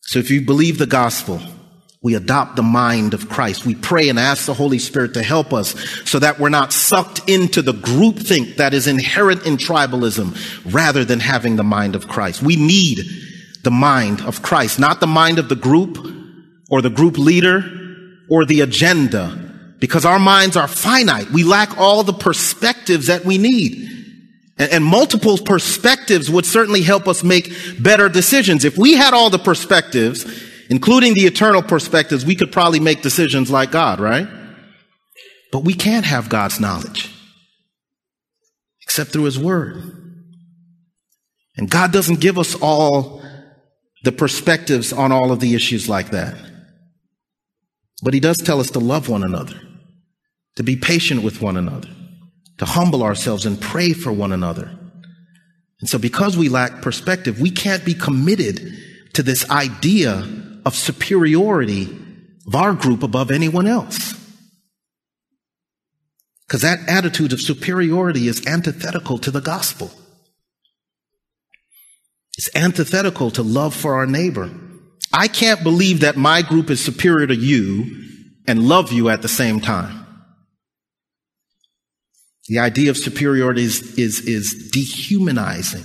So 0.03 0.19
if 0.19 0.31
you 0.31 0.43
believe 0.43 0.77
the 0.77 0.87
gospel, 0.87 1.41
we 2.03 2.15
adopt 2.15 2.57
the 2.57 2.63
mind 2.63 3.13
of 3.13 3.29
Christ. 3.29 3.67
We 3.67 3.75
pray 3.75 4.09
and 4.09 4.19
ask 4.19 4.47
the 4.47 4.55
Holy 4.55 4.79
Spirit 4.79 5.15
to 5.15 5.23
help 5.23 5.53
us 5.53 5.75
so 6.09 6.19
that 6.19 6.39
we're 6.39 6.49
not 6.49 6.73
sucked 6.73 7.29
into 7.29 7.61
the 7.61 7.75
groupthink 7.75 8.57
that 8.57 8.73
is 8.73 8.87
inherent 8.87 9.45
in 9.45 9.59
tribalism 9.59 10.35
rather 10.73 11.05
than 11.05 11.21
having 11.21 11.57
the 11.57 11.65
mind 11.65 11.95
of 11.95 12.09
Christ. 12.09 12.43
We 12.43 12.57
need 12.57 13.01
the 13.63 13.71
mind 13.71 14.23
of 14.23 14.41
Christ, 14.41 14.79
not 14.79 15.01
the 15.01 15.07
mind 15.07 15.39
of 15.39 15.51
the 15.51 15.57
group 15.57 15.99
or 16.71 16.81
the 16.81 16.89
group 16.89 17.19
leader 17.19 17.65
or 18.31 18.47
the 18.47 18.63
agenda 18.63 19.77
because 19.79 20.07
our 20.07 20.19
minds 20.19 20.57
are 20.57 20.69
finite. 20.69 21.31
We 21.31 21.45
lack 21.45 21.77
all 21.77 22.03
the 22.03 22.15
perspectives 22.15 23.09
that 23.09 23.27
we 23.27 23.37
need. 23.37 23.89
And, 24.57 24.85
multiple 24.85 25.39
perspectives 25.39 26.31
would 26.31 26.45
certainly 26.45 26.83
help 26.83 27.09
us 27.09 27.25
make 27.25 27.51
better 27.83 28.11
decisions. 28.11 28.67
If 28.67 28.77
we 28.77 28.93
had 28.93 29.15
all 29.15 29.31
the 29.31 29.39
perspectives, 29.39 30.50
including 30.71 31.15
the 31.15 31.27
eternal 31.27 31.63
perspectives, 31.63 32.25
we 32.25 32.37
could 32.37 32.53
probably 32.53 32.81
make 32.81 33.03
decisions 33.03 33.51
like 33.51 33.73
God, 33.73 34.01
right? 34.01 34.29
But 35.53 35.65
we 35.65 35.75
can't 35.75 36.07
have 36.07 36.29
God's 36.29 36.61
knowledge 36.61 37.13
except 38.83 39.13
through 39.13 39.25
His 39.25 39.39
Word. 39.39 39.97
And 41.57 41.69
God 41.69 41.93
doesn't 41.93 42.21
give 42.21 42.39
us 42.39 42.55
all 42.55 43.21
the 44.05 44.13
perspectives 44.13 44.93
on 44.93 45.13
all 45.13 45.33
of 45.33 45.41
the 45.41 45.55
issues 45.55 45.89
like 45.89 46.11
that. 46.11 46.35
But 48.03 48.15
He 48.15 48.21
does 48.21 48.39
tell 48.39 48.61
us 48.61 48.71
to 48.71 48.79
love 48.79 49.09
one 49.09 49.25
another, 49.25 49.61
to 50.57 50.63
be 50.63 50.77
patient 50.77 51.25
with 51.25 51.43
one 51.43 51.57
another, 51.57 51.89
to 52.59 52.65
humble 52.65 53.03
ourselves 53.03 53.45
and 53.45 53.61
pray 53.61 53.93
for 53.93 54.13
one 54.13 54.33
another. 54.33 54.77
And 55.81 55.89
so, 55.89 55.99
because 55.99 56.37
we 56.37 56.49
lack 56.49 56.81
perspective, 56.81 57.41
we 57.41 57.51
can't 57.51 57.85
be 57.85 57.95
committed 57.95 58.73
to 59.15 59.23
this 59.23 59.49
idea 59.51 60.25
of 60.65 60.75
superiority 60.75 61.89
of 62.47 62.55
our 62.55 62.73
group 62.73 63.03
above 63.03 63.31
anyone 63.31 63.67
else. 63.67 64.15
Because 66.47 66.63
that 66.63 66.81
attitude 66.89 67.33
of 67.33 67.41
superiority 67.41 68.27
is 68.27 68.45
antithetical 68.47 69.19
to 69.19 69.31
the 69.31 69.41
gospel. 69.41 69.91
It's 72.37 72.51
antithetical 72.57 73.31
to 73.33 73.43
love 73.43 73.75
for 73.75 73.95
our 73.95 74.07
neighbor. 74.07 74.51
I 75.13 75.29
can't 75.29 75.63
believe 75.63 76.01
that 76.01 76.17
my 76.17 76.43
group 76.43 76.71
is 76.71 76.85
superior 76.85 77.27
to 77.27 77.37
you 77.37 78.05
and 78.47 78.69
love 78.69 78.93
you 78.93 79.11
at 79.11 79.23
the 79.23 79.29
same 79.29 79.61
time. 79.61 80.07
The 82.49 82.59
idea 82.59 82.91
of 82.91 82.97
superiority 82.97 83.63
is, 83.63 83.97
is, 83.97 84.21
is 84.21 84.71
dehumanizing 84.73 85.85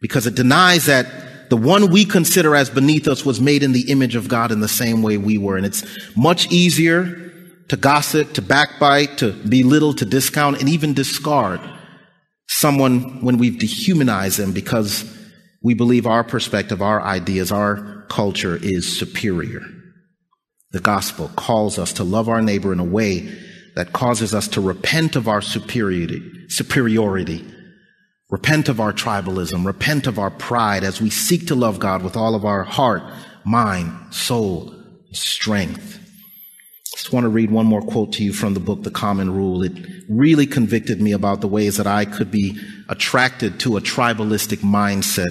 because 0.00 0.26
it 0.26 0.34
denies 0.34 0.86
that 0.86 1.06
the 1.52 1.56
one 1.58 1.90
we 1.90 2.06
consider 2.06 2.56
as 2.56 2.70
beneath 2.70 3.06
us 3.06 3.26
was 3.26 3.38
made 3.38 3.62
in 3.62 3.72
the 3.72 3.90
image 3.90 4.14
of 4.14 4.26
God 4.26 4.52
in 4.52 4.60
the 4.60 4.68
same 4.68 5.02
way 5.02 5.18
we 5.18 5.36
were. 5.36 5.58
And 5.58 5.66
it's 5.66 5.84
much 6.16 6.50
easier 6.50 7.30
to 7.68 7.76
gossip, 7.76 8.32
to 8.32 8.40
backbite, 8.40 9.18
to 9.18 9.32
belittle, 9.32 9.92
to 9.92 10.06
discount, 10.06 10.60
and 10.60 10.68
even 10.70 10.94
discard 10.94 11.60
someone 12.48 13.20
when 13.20 13.36
we've 13.36 13.58
dehumanized 13.58 14.38
them 14.38 14.52
because 14.52 15.04
we 15.62 15.74
believe 15.74 16.06
our 16.06 16.24
perspective, 16.24 16.80
our 16.80 17.02
ideas, 17.02 17.52
our 17.52 18.06
culture 18.08 18.56
is 18.56 18.98
superior. 18.98 19.60
The 20.70 20.80
gospel 20.80 21.28
calls 21.36 21.78
us 21.78 21.92
to 21.92 22.02
love 22.02 22.30
our 22.30 22.40
neighbor 22.40 22.72
in 22.72 22.80
a 22.80 22.84
way 22.84 23.30
that 23.74 23.92
causes 23.92 24.34
us 24.34 24.48
to 24.48 24.62
repent 24.62 25.16
of 25.16 25.28
our 25.28 25.42
superiority, 25.42 26.48
superiority 26.48 27.44
Repent 28.32 28.70
of 28.70 28.80
our 28.80 28.94
tribalism. 28.94 29.66
Repent 29.66 30.06
of 30.06 30.18
our 30.18 30.30
pride 30.30 30.84
as 30.84 31.02
we 31.02 31.10
seek 31.10 31.48
to 31.48 31.54
love 31.54 31.78
God 31.78 32.02
with 32.02 32.16
all 32.16 32.34
of 32.34 32.46
our 32.46 32.64
heart, 32.64 33.02
mind, 33.44 34.14
soul, 34.14 34.74
strength. 35.12 35.98
I 36.00 36.96
just 36.96 37.12
want 37.12 37.24
to 37.24 37.28
read 37.28 37.50
one 37.50 37.66
more 37.66 37.82
quote 37.82 38.14
to 38.14 38.24
you 38.24 38.32
from 38.32 38.54
the 38.54 38.60
book, 38.60 38.84
The 38.84 38.90
Common 38.90 39.34
Rule. 39.34 39.62
It 39.62 39.72
really 40.08 40.46
convicted 40.46 40.98
me 40.98 41.12
about 41.12 41.42
the 41.42 41.46
ways 41.46 41.76
that 41.76 41.86
I 41.86 42.06
could 42.06 42.30
be 42.30 42.58
attracted 42.88 43.60
to 43.60 43.76
a 43.76 43.82
tribalistic 43.82 44.60
mindset 44.60 45.30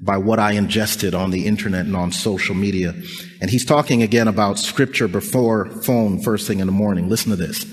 by 0.00 0.16
what 0.16 0.38
I 0.38 0.52
ingested 0.52 1.14
on 1.14 1.32
the 1.32 1.46
internet 1.46 1.86
and 1.86 1.96
on 1.96 2.12
social 2.12 2.54
media. 2.54 2.94
And 3.40 3.50
he's 3.50 3.64
talking 3.64 4.04
again 4.04 4.28
about 4.28 4.60
scripture 4.60 5.08
before 5.08 5.66
phone 5.82 6.22
first 6.22 6.46
thing 6.46 6.60
in 6.60 6.66
the 6.66 6.72
morning. 6.72 7.08
Listen 7.08 7.30
to 7.30 7.36
this. 7.36 7.64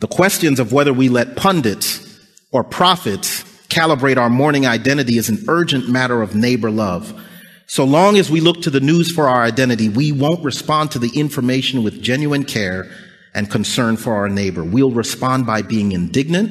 The 0.00 0.06
questions 0.06 0.60
of 0.60 0.72
whether 0.72 0.94
we 0.94 1.10
let 1.10 1.36
pundits 1.36 2.06
or 2.52 2.64
prophets 2.64 3.44
calibrate 3.78 4.16
our 4.16 4.28
morning 4.28 4.66
identity 4.66 5.18
is 5.18 5.28
an 5.28 5.44
urgent 5.46 5.88
matter 5.88 6.20
of 6.20 6.34
neighbor 6.34 6.70
love. 6.70 7.14
So 7.68 7.84
long 7.84 8.16
as 8.16 8.28
we 8.28 8.40
look 8.40 8.62
to 8.62 8.70
the 8.70 8.80
news 8.80 9.12
for 9.12 9.28
our 9.28 9.42
identity, 9.42 9.88
we 9.88 10.10
won't 10.10 10.42
respond 10.42 10.90
to 10.92 10.98
the 10.98 11.10
information 11.14 11.84
with 11.84 12.02
genuine 12.02 12.44
care 12.44 12.90
and 13.34 13.48
concern 13.48 13.96
for 13.96 14.14
our 14.14 14.28
neighbor. 14.28 14.64
We'll 14.64 14.90
respond 14.90 15.46
by 15.46 15.62
being 15.62 15.92
indignant, 15.92 16.50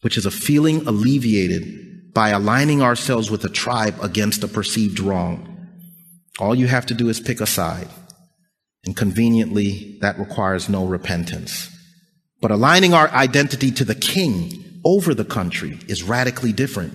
which 0.00 0.16
is 0.16 0.24
a 0.24 0.30
feeling 0.30 0.86
alleviated 0.86 2.14
by 2.14 2.30
aligning 2.30 2.80
ourselves 2.80 3.30
with 3.30 3.44
a 3.44 3.50
tribe 3.50 3.96
against 4.00 4.42
a 4.42 4.48
perceived 4.48 5.00
wrong. 5.00 5.68
All 6.38 6.54
you 6.54 6.66
have 6.66 6.86
to 6.86 6.94
do 6.94 7.10
is 7.10 7.20
pick 7.20 7.42
a 7.42 7.46
side. 7.46 7.88
And 8.84 8.96
conveniently, 8.96 9.98
that 10.00 10.18
requires 10.18 10.70
no 10.70 10.86
repentance. 10.86 11.68
But 12.40 12.50
aligning 12.50 12.94
our 12.94 13.10
identity 13.10 13.70
to 13.72 13.84
the 13.84 13.94
king 13.94 14.71
over 14.84 15.14
the 15.14 15.24
country 15.24 15.78
is 15.88 16.02
radically 16.02 16.52
different. 16.52 16.94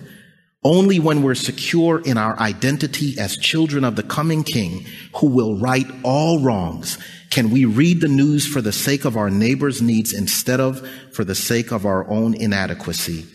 Only 0.64 0.98
when 0.98 1.22
we're 1.22 1.34
secure 1.34 2.00
in 2.00 2.18
our 2.18 2.38
identity 2.38 3.18
as 3.18 3.36
children 3.36 3.84
of 3.84 3.96
the 3.96 4.02
coming 4.02 4.42
king 4.42 4.86
who 5.16 5.28
will 5.28 5.58
right 5.58 5.86
all 6.02 6.40
wrongs 6.40 6.98
can 7.30 7.50
we 7.50 7.64
read 7.64 8.00
the 8.00 8.08
news 8.08 8.46
for 8.46 8.60
the 8.60 8.72
sake 8.72 9.04
of 9.04 9.16
our 9.16 9.30
neighbor's 9.30 9.80
needs 9.80 10.12
instead 10.12 10.60
of 10.60 10.86
for 11.12 11.24
the 11.24 11.34
sake 11.34 11.70
of 11.70 11.86
our 11.86 12.08
own 12.10 12.34
inadequacy. 12.34 13.26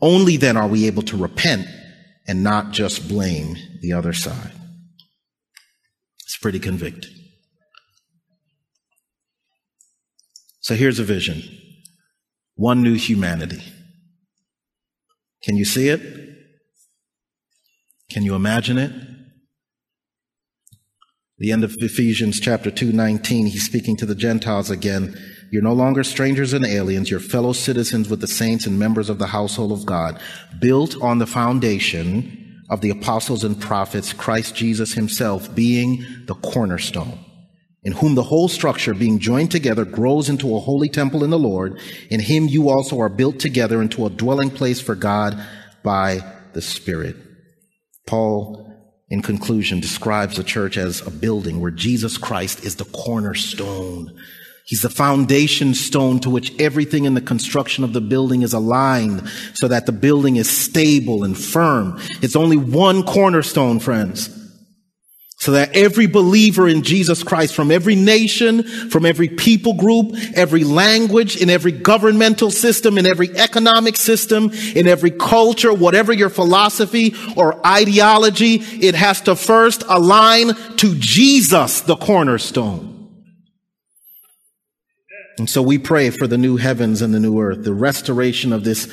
Only 0.00 0.36
then 0.36 0.56
are 0.56 0.66
we 0.66 0.86
able 0.86 1.02
to 1.04 1.16
repent 1.16 1.66
and 2.26 2.42
not 2.42 2.72
just 2.72 3.08
blame 3.08 3.56
the 3.80 3.92
other 3.92 4.12
side. 4.12 4.52
It's 6.24 6.38
pretty 6.38 6.58
convicting. 6.58 7.12
So 10.60 10.74
here's 10.74 10.98
a 10.98 11.04
vision. 11.04 11.42
One 12.54 12.82
new 12.82 12.94
humanity. 12.94 13.62
Can 15.42 15.56
you 15.56 15.64
see 15.64 15.88
it? 15.88 16.00
Can 18.10 18.22
you 18.22 18.34
imagine 18.34 18.78
it? 18.78 18.92
The 21.38 21.50
end 21.50 21.64
of 21.64 21.74
Ephesians 21.78 22.38
chapter 22.38 22.70
2, 22.70 22.92
19, 22.92 23.46
he's 23.46 23.66
speaking 23.66 23.96
to 23.96 24.06
the 24.06 24.14
Gentiles 24.14 24.70
again. 24.70 25.18
You're 25.50 25.62
no 25.62 25.72
longer 25.72 26.04
strangers 26.04 26.52
and 26.52 26.64
aliens. 26.64 27.10
You're 27.10 27.20
fellow 27.20 27.52
citizens 27.52 28.08
with 28.08 28.20
the 28.20 28.28
saints 28.28 28.66
and 28.66 28.78
members 28.78 29.10
of 29.10 29.18
the 29.18 29.26
household 29.26 29.72
of 29.72 29.84
God, 29.84 30.20
built 30.60 31.00
on 31.02 31.18
the 31.18 31.26
foundation 31.26 32.62
of 32.70 32.80
the 32.80 32.90
apostles 32.90 33.42
and 33.42 33.60
prophets, 33.60 34.12
Christ 34.12 34.54
Jesus 34.54 34.92
himself 34.92 35.52
being 35.54 36.04
the 36.26 36.34
cornerstone 36.34 37.18
in 37.84 37.92
whom 37.92 38.14
the 38.14 38.22
whole 38.22 38.48
structure 38.48 38.94
being 38.94 39.18
joined 39.18 39.50
together 39.50 39.84
grows 39.84 40.28
into 40.28 40.54
a 40.54 40.60
holy 40.60 40.88
temple 40.88 41.24
in 41.24 41.30
the 41.30 41.38
Lord. 41.38 41.78
In 42.10 42.20
him 42.20 42.46
you 42.46 42.68
also 42.68 43.00
are 43.00 43.08
built 43.08 43.40
together 43.40 43.82
into 43.82 44.06
a 44.06 44.10
dwelling 44.10 44.50
place 44.50 44.80
for 44.80 44.94
God 44.94 45.42
by 45.82 46.20
the 46.52 46.62
Spirit. 46.62 47.16
Paul, 48.06 48.68
in 49.08 49.22
conclusion, 49.22 49.80
describes 49.80 50.36
the 50.36 50.44
church 50.44 50.76
as 50.76 51.04
a 51.06 51.10
building 51.10 51.60
where 51.60 51.70
Jesus 51.70 52.16
Christ 52.18 52.64
is 52.64 52.76
the 52.76 52.84
cornerstone. 52.84 54.16
He's 54.64 54.82
the 54.82 54.88
foundation 54.88 55.74
stone 55.74 56.20
to 56.20 56.30
which 56.30 56.58
everything 56.60 57.04
in 57.04 57.14
the 57.14 57.20
construction 57.20 57.82
of 57.82 57.92
the 57.92 58.00
building 58.00 58.42
is 58.42 58.52
aligned 58.52 59.28
so 59.54 59.66
that 59.66 59.86
the 59.86 59.92
building 59.92 60.36
is 60.36 60.48
stable 60.48 61.24
and 61.24 61.36
firm. 61.36 61.98
It's 62.22 62.36
only 62.36 62.56
one 62.56 63.02
cornerstone, 63.02 63.80
friends. 63.80 64.41
So 65.42 65.50
that 65.50 65.74
every 65.74 66.06
believer 66.06 66.68
in 66.68 66.82
Jesus 66.82 67.24
Christ 67.24 67.52
from 67.52 67.72
every 67.72 67.96
nation, 67.96 68.62
from 68.62 69.04
every 69.04 69.26
people 69.26 69.74
group, 69.74 70.14
every 70.36 70.62
language, 70.62 71.36
in 71.36 71.50
every 71.50 71.72
governmental 71.72 72.52
system, 72.52 72.96
in 72.96 73.06
every 73.06 73.36
economic 73.36 73.96
system, 73.96 74.52
in 74.52 74.86
every 74.86 75.10
culture, 75.10 75.74
whatever 75.74 76.12
your 76.12 76.28
philosophy 76.28 77.16
or 77.36 77.66
ideology, 77.66 78.54
it 78.54 78.94
has 78.94 79.20
to 79.22 79.34
first 79.34 79.82
align 79.88 80.54
to 80.76 80.94
Jesus, 80.94 81.80
the 81.80 81.96
cornerstone. 81.96 83.10
And 85.38 85.50
so 85.50 85.60
we 85.60 85.76
pray 85.76 86.10
for 86.10 86.28
the 86.28 86.38
new 86.38 86.56
heavens 86.56 87.02
and 87.02 87.12
the 87.12 87.18
new 87.18 87.40
earth, 87.40 87.64
the 87.64 87.74
restoration 87.74 88.52
of 88.52 88.62
this 88.62 88.86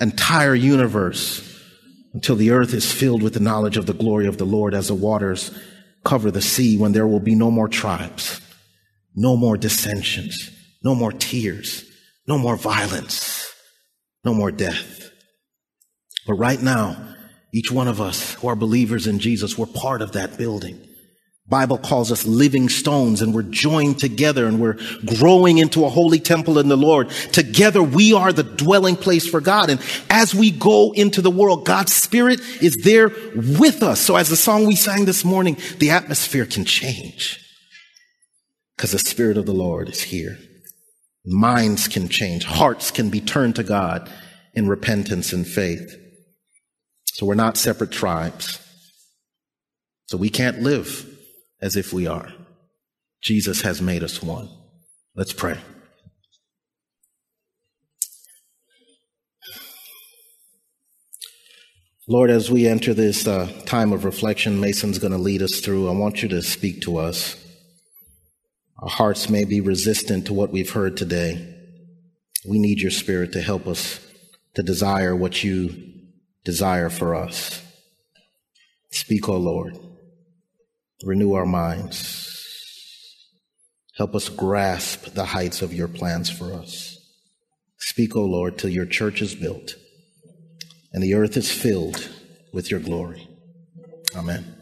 entire 0.00 0.54
universe 0.54 1.42
until 2.14 2.36
the 2.36 2.52
earth 2.52 2.74
is 2.74 2.92
filled 2.92 3.24
with 3.24 3.34
the 3.34 3.40
knowledge 3.40 3.76
of 3.76 3.86
the 3.86 3.92
glory 3.92 4.28
of 4.28 4.38
the 4.38 4.46
Lord 4.46 4.72
as 4.72 4.86
the 4.86 4.94
waters 4.94 5.50
cover 6.06 6.30
the 6.30 6.40
sea 6.40 6.78
when 6.78 6.92
there 6.92 7.06
will 7.06 7.20
be 7.20 7.34
no 7.34 7.50
more 7.50 7.68
tribes, 7.68 8.40
no 9.16 9.36
more 9.36 9.56
dissensions, 9.56 10.50
no 10.84 10.94
more 10.94 11.10
tears, 11.10 11.84
no 12.28 12.38
more 12.38 12.56
violence, 12.56 13.52
no 14.24 14.32
more 14.32 14.52
death. 14.52 15.10
But 16.24 16.34
right 16.34 16.62
now, 16.62 17.14
each 17.52 17.72
one 17.72 17.88
of 17.88 18.00
us 18.00 18.34
who 18.34 18.46
are 18.46 18.54
believers 18.54 19.08
in 19.08 19.18
Jesus, 19.18 19.58
we're 19.58 19.66
part 19.66 20.00
of 20.00 20.12
that 20.12 20.38
building. 20.38 20.80
Bible 21.48 21.78
calls 21.78 22.10
us 22.10 22.26
living 22.26 22.68
stones 22.68 23.22
and 23.22 23.32
we're 23.32 23.42
joined 23.42 24.00
together 24.00 24.46
and 24.46 24.60
we're 24.60 24.78
growing 25.18 25.58
into 25.58 25.84
a 25.84 25.88
holy 25.88 26.18
temple 26.18 26.58
in 26.58 26.68
the 26.68 26.76
Lord. 26.76 27.08
Together 27.10 27.80
we 27.80 28.12
are 28.12 28.32
the 28.32 28.42
dwelling 28.42 28.96
place 28.96 29.28
for 29.28 29.40
God. 29.40 29.70
And 29.70 29.80
as 30.10 30.34
we 30.34 30.50
go 30.50 30.90
into 30.92 31.22
the 31.22 31.30
world, 31.30 31.64
God's 31.64 31.94
spirit 31.94 32.40
is 32.60 32.78
there 32.78 33.10
with 33.36 33.84
us. 33.84 34.00
So 34.00 34.16
as 34.16 34.28
the 34.28 34.36
song 34.36 34.66
we 34.66 34.74
sang 34.74 35.04
this 35.04 35.24
morning, 35.24 35.56
the 35.78 35.90
atmosphere 35.90 36.46
can 36.46 36.64
change 36.64 37.40
because 38.76 38.90
the 38.90 38.98
spirit 38.98 39.36
of 39.36 39.46
the 39.46 39.54
Lord 39.54 39.88
is 39.88 40.02
here. 40.02 40.38
Minds 41.24 41.86
can 41.86 42.08
change. 42.08 42.44
Hearts 42.44 42.90
can 42.90 43.08
be 43.08 43.20
turned 43.20 43.54
to 43.56 43.62
God 43.62 44.10
in 44.54 44.68
repentance 44.68 45.32
and 45.32 45.46
faith. 45.46 45.94
So 47.12 47.24
we're 47.24 47.34
not 47.34 47.56
separate 47.56 47.92
tribes. 47.92 48.60
So 50.06 50.16
we 50.16 50.28
can't 50.28 50.60
live 50.60 51.12
as 51.60 51.76
if 51.76 51.92
we 51.92 52.06
are. 52.06 52.32
Jesus 53.22 53.62
has 53.62 53.80
made 53.82 54.02
us 54.02 54.22
one. 54.22 54.48
Let's 55.14 55.32
pray. 55.32 55.58
Lord, 62.08 62.30
as 62.30 62.50
we 62.50 62.68
enter 62.68 62.94
this 62.94 63.26
uh, 63.26 63.50
time 63.64 63.92
of 63.92 64.04
reflection, 64.04 64.60
Mason's 64.60 65.00
going 65.00 65.12
to 65.12 65.18
lead 65.18 65.42
us 65.42 65.58
through. 65.60 65.88
I 65.88 65.92
want 65.92 66.22
you 66.22 66.28
to 66.28 66.42
speak 66.42 66.82
to 66.82 66.98
us. 66.98 67.34
Our 68.78 68.88
hearts 68.88 69.28
may 69.28 69.44
be 69.44 69.60
resistant 69.60 70.26
to 70.26 70.32
what 70.32 70.52
we've 70.52 70.70
heard 70.70 70.96
today. 70.96 71.54
We 72.46 72.60
need 72.60 72.80
your 72.80 72.92
spirit 72.92 73.32
to 73.32 73.40
help 73.40 73.66
us 73.66 73.98
to 74.54 74.62
desire 74.62 75.16
what 75.16 75.42
you 75.42 75.94
desire 76.44 76.90
for 76.90 77.16
us. 77.16 77.60
Speak, 78.92 79.28
O 79.28 79.32
oh 79.32 79.38
Lord. 79.38 79.76
Renew 81.02 81.34
our 81.34 81.46
minds. 81.46 82.32
Help 83.96 84.14
us 84.14 84.28
grasp 84.28 85.14
the 85.14 85.24
heights 85.24 85.62
of 85.62 85.72
your 85.72 85.88
plans 85.88 86.30
for 86.30 86.52
us. 86.52 86.98
Speak, 87.78 88.16
O 88.16 88.24
Lord, 88.24 88.58
till 88.58 88.70
your 88.70 88.86
church 88.86 89.22
is 89.22 89.34
built 89.34 89.76
and 90.92 91.02
the 91.02 91.14
earth 91.14 91.36
is 91.36 91.50
filled 91.50 92.08
with 92.52 92.70
your 92.70 92.80
glory. 92.80 93.28
Amen. 94.14 94.55